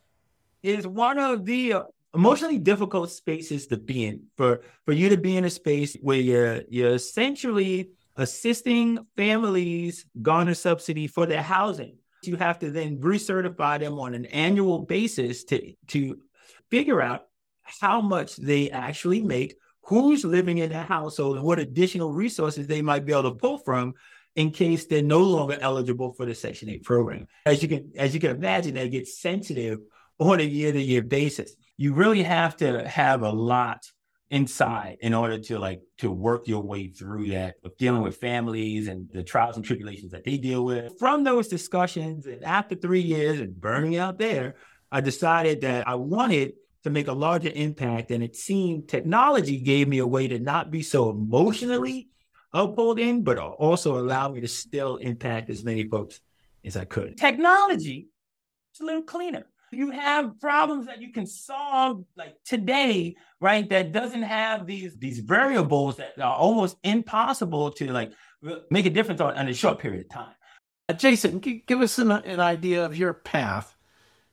is 0.64 0.88
one 0.88 1.20
of 1.20 1.46
the 1.46 1.74
uh, 1.74 1.84
emotionally 2.16 2.58
difficult 2.58 3.12
spaces 3.12 3.68
to 3.68 3.78
be 3.78 4.06
in. 4.06 4.24
For 4.38 4.62
for 4.86 4.94
you 4.94 5.10
to 5.10 5.18
be 5.18 5.38
in 5.38 5.46
a 5.46 5.50
space 5.50 5.96
where 6.02 6.20
you're 6.20 6.62
you're 6.70 6.96
essentially 6.96 7.90
assisting 8.16 9.06
families 9.18 10.06
garner 10.22 10.54
subsidy 10.54 11.08
for 11.08 11.26
their 11.26 11.42
housing. 11.42 11.98
You 12.24 12.38
have 12.38 12.60
to 12.60 12.72
then 12.72 13.00
recertify 13.00 13.80
them 13.80 14.00
on 14.00 14.14
an 14.14 14.26
annual 14.28 14.80
basis 14.80 15.44
to 15.46 15.74
to 15.88 16.20
figure 16.72 17.02
out 17.02 17.26
how 17.64 18.02
much 18.02 18.38
they 18.38 18.70
actually 18.72 19.22
make, 19.22 19.56
who's 19.84 20.24
living 20.24 20.58
in 20.60 20.70
that 20.70 20.88
household, 20.88 21.38
and 21.38 21.46
what 21.46 21.60
additional 21.60 22.12
resources 22.12 22.68
they 22.68 22.82
might 22.82 23.06
be 23.06 23.12
able 23.12 23.24
to 23.24 23.32
pull 23.32 23.58
from 23.58 23.94
in 24.36 24.52
case 24.52 24.86
they're 24.86 25.04
no 25.04 25.22
longer 25.22 25.58
eligible 25.62 26.14
for 26.14 26.26
the 26.26 26.34
Section 26.34 26.70
8 26.70 26.84
program. 26.84 27.28
As 27.46 27.62
you 27.62 27.70
can 27.70 27.92
as 27.98 28.14
you 28.14 28.20
can 28.20 28.32
imagine, 28.32 28.76
that 28.76 28.92
gets 28.92 29.20
sensitive 29.20 29.80
on 30.32 30.40
a 30.40 30.44
year 30.44 30.72
to 30.72 30.82
year 30.82 31.02
basis. 31.02 31.56
You 31.78 31.94
really 31.94 32.24
have 32.24 32.56
to 32.58 32.88
have 32.88 33.22
a 33.22 33.30
lot 33.30 33.86
inside 34.30 34.98
in 35.02 35.14
order 35.14 35.38
to 35.38 35.60
like 35.60 35.82
to 36.00 36.12
work 36.12 36.48
your 36.48 36.64
way 36.64 36.88
through 36.88 37.28
that 37.28 37.56
of 37.64 37.78
dealing 37.78 38.02
with 38.02 38.18
families 38.18 38.88
and 38.88 39.08
the 39.14 39.24
trials 39.24 39.56
and 39.56 39.64
tribulations 39.64 40.12
that 40.12 40.24
they 40.24 40.38
deal 40.38 40.66
with. 40.66 40.98
From 40.98 41.24
those 41.24 41.48
discussions 41.48 42.26
and 42.26 42.44
after 42.44 42.76
three 42.76 43.02
years 43.02 43.40
and 43.40 43.60
burning 43.60 43.98
out 43.98 44.18
there, 44.18 44.56
I 44.92 45.02
decided 45.02 45.62
that 45.62 45.88
I 45.88 45.96
wanted 45.96 46.54
to 46.84 46.90
make 46.90 47.08
a 47.08 47.14
larger 47.14 47.52
impact. 47.54 48.12
And 48.12 48.24
it 48.24 48.36
seemed 48.36 48.90
technology 48.90 49.58
gave 49.58 49.88
me 49.88 50.00
a 50.00 50.08
way 50.08 50.28
to 50.28 50.40
not 50.40 50.72
be 50.72 50.82
so 50.82 51.12
emotionally 51.12 52.10
upholding, 52.54 53.24
but 53.24 53.38
also 53.38 54.00
allow 54.00 54.30
me 54.30 54.42
to 54.42 54.48
still 54.48 54.98
impact 54.98 55.50
as 55.50 55.64
many 55.64 55.88
folks 55.88 56.20
as 56.66 56.76
I 56.76 56.86
could. 56.86 57.18
Technology 57.18 58.08
is 58.74 58.82
a 58.82 58.86
little 58.86 59.04
cleaner 59.04 59.46
you 59.74 59.92
have 59.92 60.40
problems 60.40 60.88
that 60.88 61.02
you 61.02 61.12
can 61.12 61.26
solve 61.26 62.04
like 62.16 62.36
today, 62.46 63.16
right? 63.40 63.68
That 63.70 63.92
doesn't 63.92 64.24
have 64.24 64.66
these 64.66 64.96
these 64.98 65.20
variables 65.20 65.98
that 65.98 66.20
are 66.20 66.36
almost 66.36 66.78
impossible 66.84 67.72
to 67.72 67.92
like 67.92 68.12
make 68.70 68.86
a 68.86 68.90
difference 68.90 69.22
on 69.22 69.38
in 69.38 69.48
a 69.48 69.54
short 69.54 69.80
period 69.80 70.06
of 70.06 70.10
time. 70.10 70.36
Uh, 70.90 70.94
Jason, 70.94 71.40
give 71.40 71.82
us 71.82 71.98
an, 71.98 72.12
an 72.12 72.40
idea 72.40 72.86
of 72.86 72.98
your 72.98 73.14
path. 73.14 73.76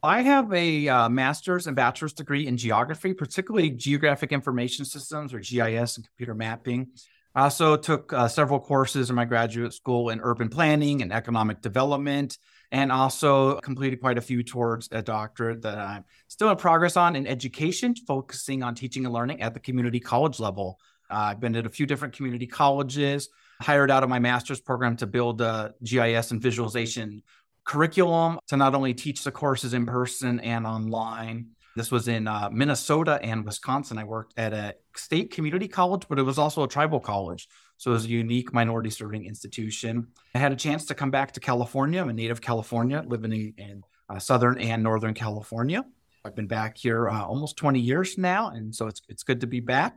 I 0.03 0.23
have 0.23 0.53
a 0.53 0.89
uh, 0.89 1.09
master's 1.09 1.67
and 1.67 1.77
bachelor's 1.77 2.15
degree 2.15 2.47
in 2.47 2.57
geography, 2.57 3.13
particularly 3.13 3.71
geographic 3.71 4.33
information 4.33 4.85
systems 4.85 5.35
or 5.35 5.41
GIS 5.41 5.97
and 5.97 6.07
computer 6.07 6.35
mapping. 6.35 6.89
I 7.35 7.45
also 7.45 7.77
took 7.77 8.13
uh, 8.13 8.27
several 8.27 8.59
courses 8.59 9.11
in 9.11 9.17
my 9.17 9.25
graduate 9.27 9.75
school 9.75 10.09
in 10.09 10.21
urban 10.21 10.49
planning 10.49 11.03
and 11.03 11.13
economic 11.13 11.61
development, 11.61 12.39
and 12.73 12.93
also 12.93 13.59
completed 13.61 14.01
quite 14.01 14.19
a 14.19 14.21
few 14.21 14.43
towards 14.43 14.89
a 14.93 15.03
doctorate 15.03 15.63
that 15.63 15.79
I'm 15.79 16.05
still 16.29 16.51
in 16.51 16.57
progress 16.57 16.97
on 16.97 17.17
in 17.17 17.27
education, 17.27 17.95
focusing 18.07 18.63
on 18.63 18.75
teaching 18.75 19.05
and 19.05 19.13
learning 19.13 19.43
at 19.43 19.55
the 19.55 19.61
community 19.61 20.01
college 20.01 20.39
level. 20.39 20.79
Uh, 21.11 21.15
I've 21.15 21.41
been 21.41 21.57
at 21.57 21.67
a 21.67 21.71
few 21.71 21.87
different 21.87 22.15
community 22.15 22.47
colleges, 22.47 23.29
hired 23.61 23.91
out 23.91 24.05
of 24.05 24.09
my 24.09 24.21
master's 24.21 24.61
program 24.61 24.97
to 24.99 25.07
build 25.07 25.41
a 25.41 25.75
GIS 25.83 26.31
and 26.31 26.41
visualization 26.41 27.23
curriculum 27.65 28.39
to 28.49 28.57
not 28.57 28.75
only 28.75 28.95
teach 28.95 29.25
the 29.25 29.33
courses 29.33 29.75
in 29.75 29.87
person 29.87 30.41
and 30.41 30.67
online. 30.67 31.49
This 31.77 31.91
was 31.91 32.09
in 32.09 32.27
uh, 32.27 32.49
Minnesota 32.53 33.19
and 33.23 33.45
Wisconsin. 33.45 33.99
I 33.99 34.05
worked 34.05 34.35
at 34.37 34.53
a 34.53 34.75
state 34.97 35.31
community 35.31 35.69
college, 35.69 36.05
but 36.09 36.19
it 36.19 36.23
was 36.23 36.39
also 36.39 36.63
a 36.63 36.69
tribal 36.69 37.01
college. 37.01 37.49
So 37.81 37.93
it 37.93 37.95
was 37.95 38.05
a 38.05 38.11
unique 38.11 38.53
minority 38.53 38.91
serving 38.91 39.25
institution. 39.25 40.09
I 40.35 40.39
had 40.39 40.53
a 40.53 40.57
chance 40.57 40.85
to 40.85 40.95
come 40.95 41.11
back 41.11 41.33
to 41.33 41.41
California. 41.41 42.03
I'm 42.03 42.11
a 42.11 42.13
native 42.13 42.43
California, 42.43 43.03
living 43.07 43.33
in, 43.33 43.55
in 43.57 43.83
uh, 44.07 44.19
Southern 44.19 44.59
and 44.59 44.83
Northern 44.83 45.15
California. 45.15 45.87
I've 46.23 46.37
been 46.37 46.47
back 46.47 46.77
here 46.77 47.09
uh, 47.09 47.25
almost 47.25 47.57
20 47.57 47.81
years 47.81 48.19
now, 48.19 48.51
and 48.51 48.75
so 48.75 48.87
it's 48.87 49.01
it's 49.09 49.23
good 49.23 49.41
to 49.41 49.47
be 49.47 49.61
back. 49.61 49.97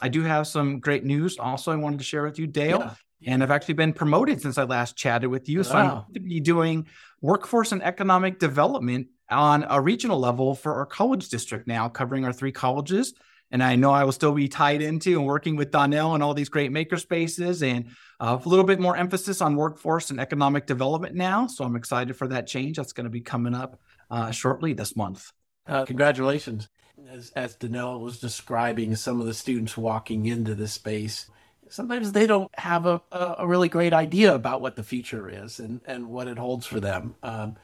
I 0.00 0.10
do 0.10 0.22
have 0.22 0.46
some 0.46 0.78
great 0.78 1.04
news 1.04 1.36
also 1.36 1.72
I 1.72 1.76
wanted 1.76 1.98
to 1.98 2.04
share 2.04 2.22
with 2.22 2.38
you, 2.38 2.46
Dale. 2.46 2.78
Yeah. 2.78 2.94
And 3.26 3.42
I've 3.42 3.50
actually 3.50 3.74
been 3.74 3.92
promoted 3.92 4.40
since 4.40 4.56
I 4.56 4.62
last 4.62 4.96
chatted 4.96 5.28
with 5.28 5.48
you. 5.48 5.64
So 5.64 5.74
wow. 5.74 6.04
I'm 6.06 6.14
to 6.14 6.20
be 6.20 6.38
doing 6.38 6.86
workforce 7.20 7.72
and 7.72 7.82
economic 7.82 8.38
development 8.38 9.08
on 9.28 9.66
a 9.68 9.80
regional 9.80 10.20
level 10.20 10.54
for 10.54 10.74
our 10.74 10.86
college 10.86 11.30
district 11.30 11.66
now, 11.66 11.88
covering 11.88 12.24
our 12.24 12.32
three 12.32 12.52
colleges 12.52 13.12
and 13.50 13.62
I 13.62 13.76
know 13.76 13.90
I 13.92 14.04
will 14.04 14.12
still 14.12 14.32
be 14.32 14.48
tied 14.48 14.82
into 14.82 15.18
and 15.18 15.26
working 15.26 15.56
with 15.56 15.70
Donnell 15.70 16.14
and 16.14 16.22
all 16.22 16.34
these 16.34 16.48
great 16.48 16.72
makerspaces 16.72 17.62
and 17.66 17.86
uh, 18.20 18.38
a 18.42 18.48
little 18.48 18.64
bit 18.64 18.80
more 18.80 18.96
emphasis 18.96 19.40
on 19.40 19.56
workforce 19.56 20.10
and 20.10 20.18
economic 20.18 20.66
development 20.66 21.14
now. 21.14 21.46
So 21.46 21.64
I'm 21.64 21.76
excited 21.76 22.16
for 22.16 22.26
that 22.28 22.46
change 22.46 22.76
that's 22.76 22.92
going 22.92 23.04
to 23.04 23.10
be 23.10 23.20
coming 23.20 23.54
up 23.54 23.80
uh, 24.10 24.30
shortly 24.30 24.72
this 24.72 24.96
month. 24.96 25.30
Uh, 25.66 25.84
congratulations. 25.84 26.68
As, 27.10 27.30
as 27.36 27.54
Donnell 27.56 28.00
was 28.00 28.18
describing 28.18 28.96
some 28.96 29.20
of 29.20 29.26
the 29.26 29.34
students 29.34 29.76
walking 29.76 30.26
into 30.26 30.54
this 30.54 30.72
space, 30.72 31.30
sometimes 31.68 32.12
they 32.12 32.26
don't 32.26 32.50
have 32.58 32.86
a, 32.86 33.00
a 33.12 33.46
really 33.46 33.68
great 33.68 33.92
idea 33.92 34.34
about 34.34 34.60
what 34.60 34.76
the 34.76 34.82
future 34.82 35.28
is 35.28 35.60
and, 35.60 35.80
and 35.86 36.08
what 36.08 36.28
it 36.28 36.38
holds 36.38 36.66
for 36.66 36.80
them. 36.80 37.14
Um, 37.22 37.56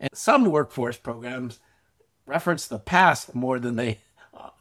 and 0.00 0.10
some 0.14 0.44
workforce 0.44 0.96
programs 0.96 1.60
reference 2.26 2.66
the 2.66 2.78
past 2.78 3.34
more 3.34 3.58
than 3.58 3.76
they 3.76 4.00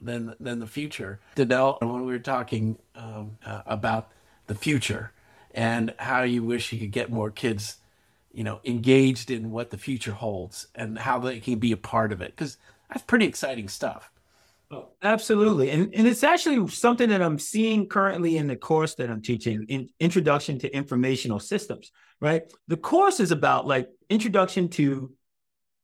than 0.02 0.36
than 0.40 0.60
the 0.60 0.68
future. 0.68 1.20
Donnell, 1.36 1.78
when 1.82 2.06
we 2.06 2.12
were 2.12 2.20
talking 2.20 2.78
um, 2.96 3.38
uh, 3.46 3.62
about 3.66 4.10
the 4.48 4.56
future 4.56 5.12
and 5.54 5.94
how 6.00 6.24
you 6.24 6.44
wish 6.44 6.74
you 6.74 6.80
could 6.80 6.92
get 6.92 7.12
more 7.12 7.32
kids, 7.32 7.78
you 8.32 8.44
know, 8.44 8.60
engaged 8.66 9.30
in 9.30 9.52
what 9.52 9.70
the 9.70 9.78
future 9.78 10.12
holds 10.12 10.68
and 10.76 10.98
how 10.98 11.20
they 11.20 11.40
can 11.40 11.60
be 11.60 11.72
a 11.72 11.78
part 11.78 12.12
of 12.12 12.22
it, 12.22 12.32
because 12.36 12.58
that's 12.90 13.04
pretty 13.04 13.26
exciting 13.26 13.68
stuff. 13.68 14.10
Oh, 14.72 14.90
absolutely. 15.04 15.70
And, 15.70 15.94
and 15.94 16.08
it's 16.08 16.24
actually 16.24 16.68
something 16.70 17.10
that 17.10 17.22
I'm 17.22 17.38
seeing 17.38 17.88
currently 17.88 18.38
in 18.38 18.48
the 18.48 18.56
course 18.56 18.96
that 18.96 19.10
I'm 19.12 19.22
teaching 19.22 19.66
in 19.70 19.90
Introduction 20.00 20.58
to 20.60 20.76
Informational 20.76 21.40
Systems, 21.40 21.92
right? 22.20 22.42
The 22.68 22.78
course 22.78 23.20
is 23.20 23.32
about 23.32 23.68
like 23.68 23.90
introduction 24.10 24.70
to 24.70 25.12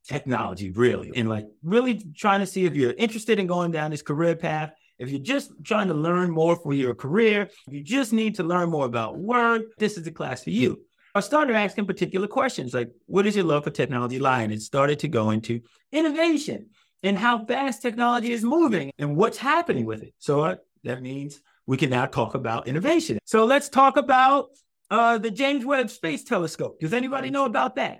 technology, 0.07 0.71
really, 0.71 1.11
and 1.15 1.29
like 1.29 1.45
really 1.63 2.01
trying 2.15 2.39
to 2.39 2.45
see 2.45 2.65
if 2.65 2.75
you're 2.75 2.93
interested 2.93 3.39
in 3.39 3.47
going 3.47 3.71
down 3.71 3.91
this 3.91 4.01
career 4.01 4.35
path. 4.35 4.71
If 4.97 5.09
you're 5.09 5.21
just 5.21 5.51
trying 5.63 5.87
to 5.87 5.93
learn 5.93 6.29
more 6.29 6.57
for 6.57 6.73
your 6.73 6.93
career, 6.93 7.49
you 7.69 7.81
just 7.83 8.11
need 8.11 8.35
to 8.35 8.43
learn 8.43 8.69
more 8.69 8.85
about 8.85 9.17
work, 9.17 9.61
this 9.77 9.97
is 9.97 10.03
the 10.03 10.11
class 10.11 10.43
for 10.43 10.49
you. 10.49 10.81
I 11.15 11.21
started 11.21 11.55
asking 11.55 11.85
particular 11.85 12.27
questions 12.27 12.73
like, 12.73 12.91
what 13.05 13.23
does 13.23 13.35
your 13.35 13.45
love 13.45 13.63
for 13.63 13.71
technology 13.71 14.19
lie? 14.19 14.41
And 14.41 14.53
it 14.53 14.61
started 14.61 14.99
to 14.99 15.07
go 15.07 15.31
into 15.31 15.61
innovation 15.91 16.67
and 17.01 17.17
how 17.17 17.45
fast 17.45 17.81
technology 17.81 18.31
is 18.31 18.43
moving 18.43 18.91
and 18.99 19.15
what's 19.15 19.37
happening 19.37 19.85
with 19.85 20.03
it. 20.03 20.13
So 20.19 20.41
uh, 20.41 20.55
that 20.83 21.01
means 21.01 21.41
we 21.65 21.77
can 21.77 21.89
now 21.89 22.05
talk 22.05 22.35
about 22.35 22.67
innovation. 22.67 23.19
So 23.25 23.45
let's 23.45 23.69
talk 23.69 23.97
about 23.97 24.49
uh, 24.91 25.17
the 25.17 25.31
James 25.31 25.65
Webb 25.65 25.89
Space 25.89 26.23
Telescope. 26.23 26.79
Does 26.79 26.93
anybody 26.93 27.29
know 27.29 27.45
about 27.45 27.75
that? 27.75 27.99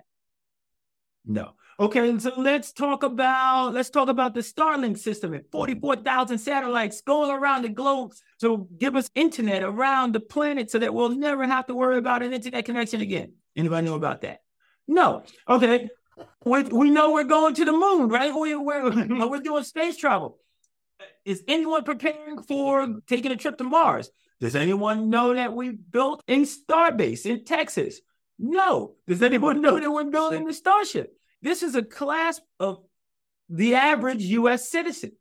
No. 1.24 1.52
Okay, 1.80 2.18
so 2.18 2.32
let's 2.36 2.72
talk 2.72 3.02
about 3.02 3.72
let's 3.72 3.88
talk 3.88 4.10
about 4.10 4.34
the 4.34 4.40
Starlink 4.40 4.98
system 4.98 5.32
and 5.32 5.46
44,000 5.50 6.36
satellites 6.36 7.00
going 7.00 7.30
around 7.30 7.62
the 7.62 7.70
globe 7.70 8.12
to 8.40 8.68
give 8.76 8.96
us 8.96 9.08
internet 9.14 9.62
around 9.62 10.14
the 10.14 10.20
planet 10.20 10.70
so 10.70 10.78
that 10.78 10.92
we'll 10.92 11.08
never 11.08 11.46
have 11.46 11.66
to 11.68 11.74
worry 11.74 11.96
about 11.96 12.22
an 12.22 12.34
internet 12.34 12.66
connection 12.66 13.00
again. 13.00 13.32
Anybody 13.56 13.86
know 13.86 13.94
about 13.94 14.20
that? 14.20 14.42
No. 14.86 15.22
Okay. 15.48 15.88
we 16.44 16.64
we 16.64 16.90
know 16.90 17.12
we're 17.12 17.24
going 17.24 17.54
to 17.54 17.64
the 17.64 17.72
moon, 17.72 18.10
right? 18.10 18.34
We, 18.34 18.54
we're, 18.56 18.90
we're 19.28 19.40
doing 19.40 19.64
space 19.64 19.96
travel. 19.96 20.38
Is 21.24 21.42
anyone 21.48 21.84
preparing 21.84 22.42
for 22.42 23.00
taking 23.06 23.32
a 23.32 23.36
trip 23.36 23.56
to 23.56 23.64
Mars? 23.64 24.10
Does 24.38 24.54
anyone 24.54 25.08
know 25.08 25.32
that 25.32 25.54
we 25.54 25.70
built 25.70 26.22
in 26.26 26.42
Starbase 26.42 27.24
in 27.24 27.46
Texas? 27.46 28.02
No. 28.38 28.96
Does 29.06 29.22
anyone 29.22 29.62
know 29.62 29.80
that 29.80 29.90
we're 29.90 30.04
building 30.04 30.44
the 30.44 30.52
Starship? 30.52 31.16
This 31.42 31.62
is 31.62 31.74
a 31.74 31.82
class 31.82 32.40
of 32.58 32.78
the 33.48 33.74
average 33.74 34.22
US 34.22 34.68
citizen. 34.68 35.12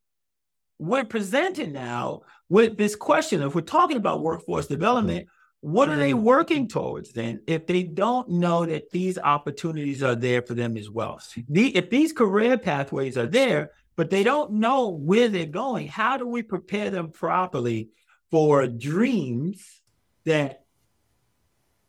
We're 0.78 1.06
presented 1.06 1.72
now 1.74 2.22
with 2.48 2.78
this 2.78 2.96
question 2.96 3.42
if 3.42 3.56
we're 3.56 3.62
talking 3.62 3.98
about 3.98 4.22
workforce 4.22 4.68
development, 4.68 5.28
what 5.62 5.90
are 5.90 5.98
they 5.98 6.14
working 6.14 6.70
towards 6.70 7.12
then 7.12 7.42
if 7.46 7.68
they 7.68 7.84
don't 7.84 8.30
know 8.30 8.66
that 8.66 8.92
these 8.92 9.18
opportunities 9.18 10.02
are 10.02 10.16
there 10.16 10.42
for 10.42 10.54
them 10.54 10.78
as 10.78 10.90
well? 10.90 11.20
The, 11.50 11.76
if 11.76 11.90
these 11.90 12.14
career 12.14 12.58
pathways 12.58 13.18
are 13.18 13.28
there, 13.28 13.72
but 13.98 14.10
they 14.10 14.24
don't 14.24 14.54
know 14.54 14.90
where 14.90 15.28
they're 15.28 15.46
going, 15.46 15.88
how 15.88 16.16
do 16.16 16.26
we 16.26 16.44
prepare 16.44 16.90
them 16.90 17.12
properly 17.12 17.90
for 18.32 18.68
dreams 18.68 19.82
that 20.26 20.64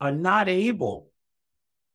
are 0.00 0.10
not 0.10 0.48
able 0.48 1.08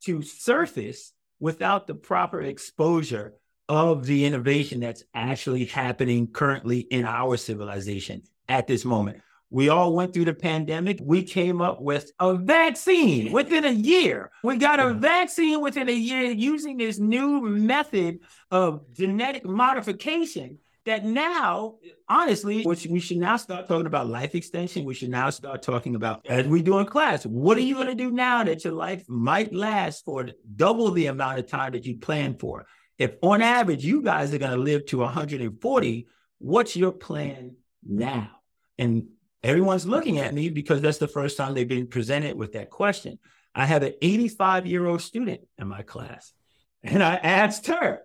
to 0.04 0.22
surface 0.22 1.12
without 1.40 1.88
the 1.88 1.96
proper 1.96 2.42
exposure 2.42 3.34
of 3.68 4.06
the 4.06 4.26
innovation 4.26 4.80
that's 4.80 5.04
actually 5.14 5.66
happening 5.66 6.28
currently 6.28 6.80
in 6.80 7.06
our 7.06 7.38
civilization 7.38 8.24
at 8.48 8.68
this 8.68 8.86
moment? 8.86 9.22
We 9.50 9.70
all 9.70 9.94
went 9.94 10.14
through 10.14 10.26
the 10.26 10.34
pandemic. 10.34 11.00
We 11.02 11.24
came 11.24 11.62
up 11.62 11.80
with 11.82 12.12
a 12.20 12.36
vaccine 12.36 13.32
within 13.32 13.64
a 13.64 13.72
year. 13.72 14.32
We 14.44 14.58
got 14.58 14.80
a 14.80 14.94
vaccine 14.94 15.62
within 15.62 15.88
a 15.88 15.94
year 15.94 16.32
using 16.32 16.78
this 16.78 17.00
new 17.00 17.42
method 17.42 18.20
of 18.52 18.92
genetic 18.94 19.46
modification 19.46 20.58
that 20.86 21.04
now, 21.04 21.76
honestly, 22.08 22.66
we 22.66 23.00
should 23.00 23.18
now 23.18 23.38
start 23.38 23.68
talking 23.68 23.88
about 23.88 24.08
life 24.08 24.36
extension. 24.36 24.86
We 24.86 24.94
should 24.94 25.10
now 25.10 25.30
start 25.30 25.62
talking 25.62 25.96
about, 25.96 26.26
as 26.28 26.48
we 26.48 26.62
do 26.62 26.78
in 26.80 26.86
class, 26.86 27.26
what 27.26 27.58
are 27.58 27.62
you 27.62 27.76
going 27.76 27.88
to 27.88 27.96
do 27.96 28.12
now 28.12 28.44
that 28.44 28.64
your 28.64 28.74
life 28.74 29.04
might 29.10 29.54
last 29.54 30.06
for 30.06 30.30
double 30.56 30.92
the 30.92 31.08
amount 31.08 31.40
of 31.40 31.48
time 31.48 31.74
that 31.74 31.86
you 31.86 31.98
planned 31.98 32.40
for? 32.40 32.66
If 32.98 33.16
on 33.22 33.42
average 33.42 33.84
you 33.84 34.02
guys 34.02 34.34
are 34.34 34.38
going 34.38 34.52
to 34.52 34.58
live 34.58 34.86
to 34.88 35.00
140, 35.00 36.08
what's 36.40 36.76
your 36.76 36.92
plan 36.92 37.56
now? 37.84 38.30
And 38.78 39.08
everyone's 39.44 39.86
looking 39.86 40.20
at 40.20 40.34
me 40.34 40.50
because 40.50 40.82
that's 40.82 41.00
the 41.00 41.08
first 41.08 41.38
time 41.38 41.54
they've 41.54 41.68
been 41.68 41.88
presented 41.88 42.38
with 42.38 42.54
that 42.54 42.70
question. 42.70 43.20
I 43.54 43.66
have 43.66 43.84
an 43.84 43.94
85 44.02 44.66
year 44.66 44.86
old 44.86 45.02
student 45.02 45.42
in 45.58 45.68
my 45.68 45.82
class, 45.82 46.34
and 46.84 47.02
I 47.02 47.16
asked 47.16 47.68
her, 47.68 48.02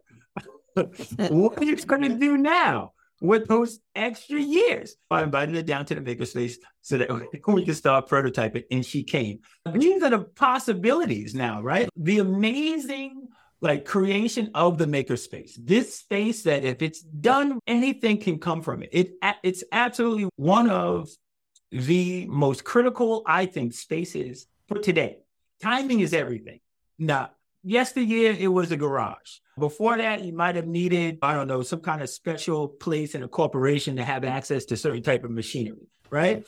What 0.74 1.58
are 1.58 1.64
you 1.64 1.76
going 1.76 2.02
to 2.02 2.16
do 2.16 2.36
now 2.36 2.92
with 3.20 3.48
those 3.48 3.80
extra 3.94 4.40
years? 4.40 4.96
I 5.10 5.22
invited 5.22 5.54
her 5.54 5.62
down 5.62 5.84
to 5.86 5.94
the 5.94 6.00
makerspace 6.00 6.54
so 6.80 6.98
that 6.98 7.10
we 7.46 7.64
could 7.64 7.76
start 7.76 8.08
prototyping, 8.08 8.64
and 8.70 8.84
she 8.84 9.02
came. 9.02 9.40
These 9.72 10.02
are 10.02 10.10
the 10.10 10.20
possibilities 10.20 11.34
now, 11.34 11.62
right? 11.62 11.88
The 11.96 12.18
amazing 12.18 13.28
like 13.60 13.84
creation 13.84 14.50
of 14.54 14.78
the 14.78 14.86
makerspace. 14.86 15.52
This 15.58 15.98
space 15.98 16.44
that 16.44 16.64
if 16.64 16.82
it's 16.82 17.00
done, 17.00 17.58
anything 17.66 18.18
can 18.18 18.38
come 18.38 18.62
from 18.62 18.82
it. 18.82 18.90
It 18.92 19.12
it's 19.42 19.64
absolutely 19.70 20.28
one 20.36 20.70
of 20.70 21.08
the 21.70 22.26
most 22.26 22.64
critical, 22.64 23.22
I 23.26 23.46
think, 23.46 23.74
spaces 23.74 24.46
for 24.66 24.78
today. 24.78 25.18
Timing 25.62 26.00
is 26.00 26.14
everything. 26.14 26.60
Now, 26.98 27.30
yesteryear, 27.62 28.36
it 28.38 28.48
was 28.48 28.72
a 28.72 28.76
garage. 28.76 29.38
Before 29.58 29.96
that, 29.96 30.24
you 30.24 30.32
might 30.32 30.56
have 30.56 30.66
needed, 30.66 31.18
I 31.22 31.34
don't 31.34 31.48
know, 31.48 31.62
some 31.62 31.80
kind 31.80 32.02
of 32.02 32.08
special 32.08 32.68
place 32.68 33.14
in 33.14 33.22
a 33.22 33.28
corporation 33.28 33.96
to 33.96 34.04
have 34.04 34.24
access 34.24 34.64
to 34.66 34.76
certain 34.76 35.02
type 35.02 35.24
of 35.24 35.30
machinery, 35.30 35.88
right? 36.10 36.46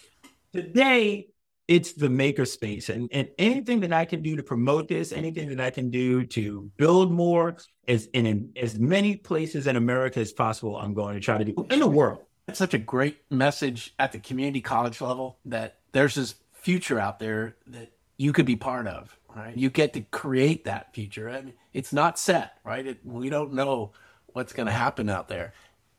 Today, 0.53 1.29
it's 1.69 1.93
the 1.93 2.09
makerspace. 2.09 2.89
And, 2.89 3.09
and 3.13 3.29
anything 3.39 3.81
that 3.81 3.93
I 3.93 4.05
can 4.05 4.23
do 4.23 4.37
to 4.37 4.43
promote 4.43 4.89
this, 4.89 5.13
anything 5.13 5.49
that 5.51 5.61
I 5.61 5.71
can 5.71 5.91
do 5.91 6.25
to 6.27 6.71
build 6.77 7.13
more 7.13 7.57
as 7.89 8.07
in, 8.07 8.27
in 8.27 8.53
as 8.61 8.79
many 8.79 9.17
places 9.17 9.67
in 9.67 9.77
America 9.77 10.21
as 10.21 10.33
possible, 10.33 10.77
I'm 10.77 10.95
going 10.95 11.15
to 11.15 11.21
try 11.21 11.39
to 11.39 11.45
do 11.45 11.67
in 11.71 11.81
the 11.81 11.87
world. 11.87 12.21
It's 12.49 12.59
such 12.59 12.75
a 12.75 12.79
great 12.79 13.19
message 13.31 13.95
at 13.99 14.13
the 14.13 14.19
community 14.19 14.61
college 14.61 15.01
level 15.01 15.39
that 15.45 15.79
there's 15.93 16.17
this 16.17 16.35
future 16.53 16.99
out 16.99 17.19
there 17.19 17.57
that 17.69 17.93
you 18.17 18.33
could 18.33 18.47
be 18.47 18.57
part 18.57 18.87
of, 18.87 19.17
right? 19.35 19.57
You 19.57 19.71
get 19.71 19.93
to 19.95 20.03
create 20.03 20.65
that 20.65 20.95
future. 20.95 21.29
I 21.29 21.43
mean, 21.43 21.55
it's 21.73 21.93
not 21.93 22.19
set, 22.19 22.59
right? 22.65 22.87
It, 22.87 23.01
we 23.05 23.31
don't 23.31 23.55
know 23.55 23.93
what's 24.27 24.53
going 24.53 24.67
to 24.67 24.73
happen 24.73 25.09
out 25.09 25.29
there. 25.29 25.53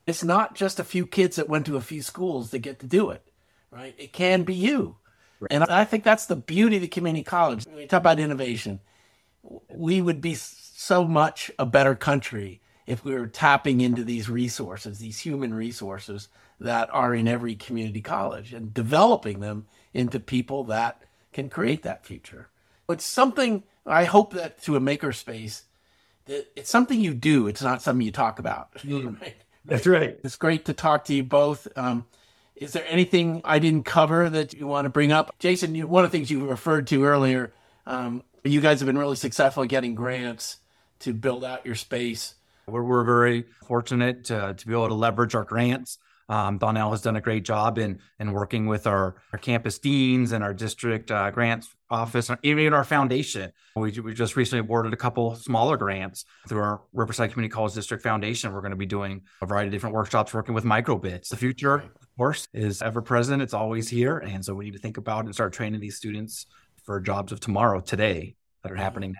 It's 0.05 0.23
not 0.23 0.55
just 0.55 0.79
a 0.79 0.83
few 0.83 1.05
kids 1.07 1.37
that 1.37 1.49
went 1.49 1.65
to 1.67 1.77
a 1.77 1.81
few 1.81 2.01
schools 2.01 2.51
that 2.51 2.59
get 2.59 2.79
to 2.79 2.87
do 2.87 3.09
it, 3.09 3.23
right? 3.71 3.95
It 3.97 4.13
can 4.13 4.43
be 4.43 4.53
you. 4.53 4.97
Right. 5.39 5.51
And 5.51 5.63
I 5.63 5.85
think 5.85 6.03
that's 6.03 6.25
the 6.25 6.35
beauty 6.35 6.77
of 6.77 6.81
the 6.81 6.87
community 6.87 7.23
college. 7.23 7.65
When 7.65 7.75
we 7.75 7.85
talk 7.85 8.01
about 8.01 8.19
innovation, 8.19 8.79
we 9.73 10.01
would 10.01 10.21
be 10.21 10.35
so 10.35 11.05
much 11.05 11.51
a 11.59 11.65
better 11.65 11.95
country 11.95 12.61
if 12.85 13.05
we 13.05 13.13
were 13.13 13.27
tapping 13.27 13.81
into 13.81 14.03
these 14.03 14.29
resources, 14.29 14.99
these 14.99 15.19
human 15.19 15.53
resources 15.53 16.27
that 16.59 16.89
are 16.93 17.15
in 17.15 17.27
every 17.27 17.55
community 17.55 18.01
college 18.01 18.53
and 18.53 18.73
developing 18.73 19.39
them 19.39 19.65
into 19.93 20.19
people 20.19 20.65
that 20.65 21.01
can 21.33 21.49
create 21.49 21.83
that 21.83 22.05
future. 22.05 22.49
It's 22.89 23.05
something 23.05 23.63
I 23.85 24.05
hope 24.05 24.33
that 24.33 24.59
through 24.59 24.75
a 24.75 24.81
makerspace 24.81 25.63
that 26.25 26.47
it's 26.55 26.69
something 26.69 26.99
you 26.99 27.13
do. 27.13 27.47
It's 27.47 27.61
not 27.61 27.81
something 27.81 28.05
you 28.05 28.11
talk 28.11 28.39
about. 28.39 28.69
Mm. 28.83 29.19
right? 29.21 29.35
That's 29.65 29.87
right. 29.87 30.19
It's 30.23 30.35
great 30.35 30.65
to 30.65 30.73
talk 30.73 31.05
to 31.05 31.13
you 31.13 31.23
both. 31.23 31.67
Um, 31.77 32.05
is 32.55 32.73
there 32.73 32.85
anything 32.87 33.41
I 33.45 33.59
didn't 33.59 33.83
cover 33.83 34.29
that 34.29 34.53
you 34.53 34.67
want 34.67 34.85
to 34.85 34.89
bring 34.89 35.11
up? 35.11 35.33
Jason, 35.39 35.73
you, 35.73 35.87
one 35.87 36.03
of 36.03 36.11
the 36.11 36.17
things 36.17 36.29
you 36.29 36.45
referred 36.47 36.87
to 36.87 37.05
earlier, 37.05 37.53
um, 37.85 38.23
you 38.43 38.59
guys 38.59 38.79
have 38.81 38.87
been 38.87 38.97
really 38.97 39.15
successful 39.15 39.63
getting 39.65 39.95
grants 39.95 40.57
to 40.99 41.13
build 41.13 41.45
out 41.45 41.65
your 41.65 41.75
space. 41.75 42.35
We're, 42.67 42.83
we're 42.83 43.03
very 43.03 43.45
fortunate 43.67 44.25
to, 44.25 44.53
to 44.53 44.67
be 44.67 44.73
able 44.73 44.89
to 44.89 44.93
leverage 44.93 45.33
our 45.33 45.43
grants. 45.45 45.97
Um, 46.29 46.57
Donnell 46.57 46.91
has 46.91 47.01
done 47.01 47.15
a 47.15 47.21
great 47.21 47.43
job 47.43 47.77
in 47.77 47.99
in 48.19 48.31
working 48.31 48.67
with 48.67 48.87
our, 48.87 49.15
our 49.31 49.39
campus 49.39 49.79
deans 49.79 50.31
and 50.31 50.43
our 50.43 50.53
district 50.53 51.11
uh, 51.11 51.31
grants 51.31 51.73
office, 51.89 52.29
and 52.29 52.39
even 52.43 52.73
our 52.73 52.83
foundation. 52.83 53.51
We, 53.75 53.91
we 53.99 54.13
just 54.13 54.35
recently 54.35 54.61
awarded 54.61 54.93
a 54.93 54.97
couple 54.97 55.35
smaller 55.35 55.77
grants 55.77 56.25
through 56.47 56.61
our 56.61 56.81
Riverside 56.93 57.31
Community 57.31 57.53
College 57.53 57.73
District 57.73 58.01
Foundation. 58.01 58.51
We're 58.51 58.61
going 58.61 58.71
to 58.71 58.77
be 58.77 58.85
doing 58.85 59.21
a 59.41 59.45
variety 59.45 59.67
of 59.67 59.73
different 59.73 59.95
workshops 59.95 60.33
working 60.33 60.55
with 60.55 60.63
microbits. 60.63 61.29
The 61.29 61.37
future, 61.37 61.75
of 61.75 62.17
course, 62.17 62.47
is 62.53 62.81
ever 62.81 63.01
present. 63.01 63.41
It's 63.41 63.53
always 63.53 63.89
here, 63.89 64.17
and 64.17 64.43
so 64.43 64.55
we 64.55 64.65
need 64.65 64.73
to 64.73 64.79
think 64.79 64.97
about 64.97 65.25
and 65.25 65.33
start 65.33 65.53
training 65.53 65.81
these 65.81 65.97
students 65.97 66.47
for 66.83 66.99
jobs 66.99 67.31
of 67.31 67.39
tomorrow, 67.39 67.79
today, 67.79 68.35
that 68.63 68.71
are 68.71 68.75
happening 68.75 69.13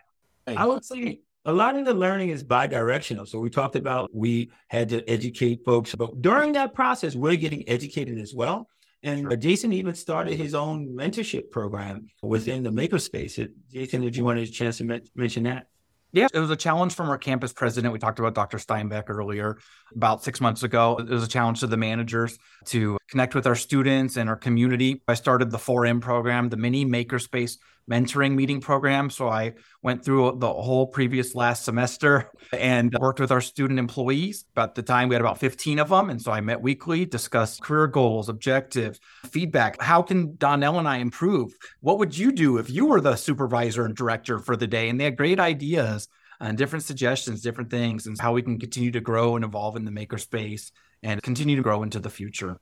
now. 0.47 0.61
I 0.61 0.65
would 0.65 0.83
say 0.83 1.21
a 1.45 1.51
lot 1.53 1.75
of 1.75 1.85
the 1.85 1.93
learning 1.93 2.29
is 2.29 2.43
bi-directional. 2.43 3.25
So 3.25 3.39
we 3.39 3.49
talked 3.49 3.75
about 3.75 4.09
we 4.13 4.51
had 4.69 4.89
to 4.89 5.07
educate 5.09 5.65
folks, 5.65 5.93
but 5.95 6.21
during 6.21 6.53
that 6.53 6.73
process, 6.73 7.15
we're 7.15 7.35
getting 7.35 7.67
educated 7.67 8.19
as 8.19 8.33
well. 8.33 8.67
And 9.05 9.41
Jason 9.41 9.73
even 9.73 9.95
started 9.95 10.35
his 10.35 10.55
own 10.55 10.87
mentorship 10.95 11.51
program 11.51 12.07
within 12.21 12.63
the 12.63 12.69
makerspace. 12.69 13.35
Jason, 13.69 14.01
did 14.01 14.15
you 14.15 14.23
want 14.23 14.39
a 14.39 14.47
chance 14.47 14.77
to 14.77 15.01
mention 15.15 15.43
that? 15.43 15.67
Yeah, 16.13 16.27
it 16.31 16.39
was 16.39 16.51
a 16.51 16.55
challenge 16.55 16.93
from 16.93 17.09
our 17.09 17.17
campus 17.17 17.51
president. 17.51 17.91
We 17.91 17.97
talked 17.97 18.19
about 18.19 18.35
Dr. 18.35 18.59
Steinback 18.59 19.05
earlier 19.09 19.57
about 19.95 20.23
six 20.23 20.39
months 20.39 20.61
ago. 20.61 20.97
It 20.99 21.09
was 21.09 21.23
a 21.23 21.27
challenge 21.27 21.61
to 21.61 21.67
the 21.67 21.75
managers 21.75 22.37
to 22.65 22.99
connect 23.09 23.33
with 23.33 23.47
our 23.47 23.55
students 23.55 24.15
and 24.15 24.29
our 24.29 24.35
community. 24.35 25.01
I 25.07 25.15
started 25.15 25.49
the 25.49 25.57
4M 25.57 26.01
program, 26.01 26.49
the 26.49 26.57
mini 26.57 26.85
makerspace 26.85 27.57
mentoring 27.89 28.35
meeting 28.35 28.61
program. 28.61 29.09
So 29.09 29.27
I 29.27 29.53
went 29.81 30.03
through 30.03 30.37
the 30.39 30.51
whole 30.51 30.87
previous 30.87 31.35
last 31.35 31.65
semester 31.65 32.31
and 32.51 32.95
worked 32.99 33.19
with 33.19 33.31
our 33.31 33.41
student 33.41 33.79
employees. 33.79 34.45
About 34.53 34.75
the 34.75 34.83
time 34.83 35.09
we 35.09 35.15
had 35.15 35.21
about 35.21 35.39
15 35.39 35.79
of 35.79 35.89
them. 35.89 36.09
And 36.09 36.21
so 36.21 36.31
I 36.31 36.41
met 36.41 36.61
weekly, 36.61 37.05
discussed 37.05 37.61
career 37.61 37.87
goals, 37.87 38.29
objectives, 38.29 38.99
feedback. 39.25 39.81
How 39.81 40.01
can 40.01 40.35
Donnell 40.37 40.79
and 40.79 40.87
I 40.87 40.97
improve? 40.97 41.53
What 41.81 41.99
would 41.99 42.17
you 42.17 42.31
do 42.31 42.57
if 42.57 42.69
you 42.69 42.85
were 42.85 43.01
the 43.01 43.15
supervisor 43.15 43.85
and 43.85 43.95
director 43.95 44.39
for 44.39 44.55
the 44.55 44.67
day? 44.67 44.89
And 44.89 44.99
they 44.99 45.05
had 45.05 45.17
great 45.17 45.39
ideas 45.39 46.07
and 46.39 46.57
different 46.57 46.83
suggestions, 46.83 47.41
different 47.41 47.69
things, 47.69 48.05
and 48.05 48.19
how 48.19 48.33
we 48.33 48.41
can 48.41 48.59
continue 48.59 48.91
to 48.91 49.01
grow 49.01 49.35
and 49.35 49.45
evolve 49.45 49.75
in 49.75 49.85
the 49.85 49.91
makerspace 49.91 50.71
and 51.01 51.21
continue 51.21 51.55
to 51.55 51.61
grow 51.61 51.83
into 51.83 51.99
the 51.99 52.09
future. 52.09 52.57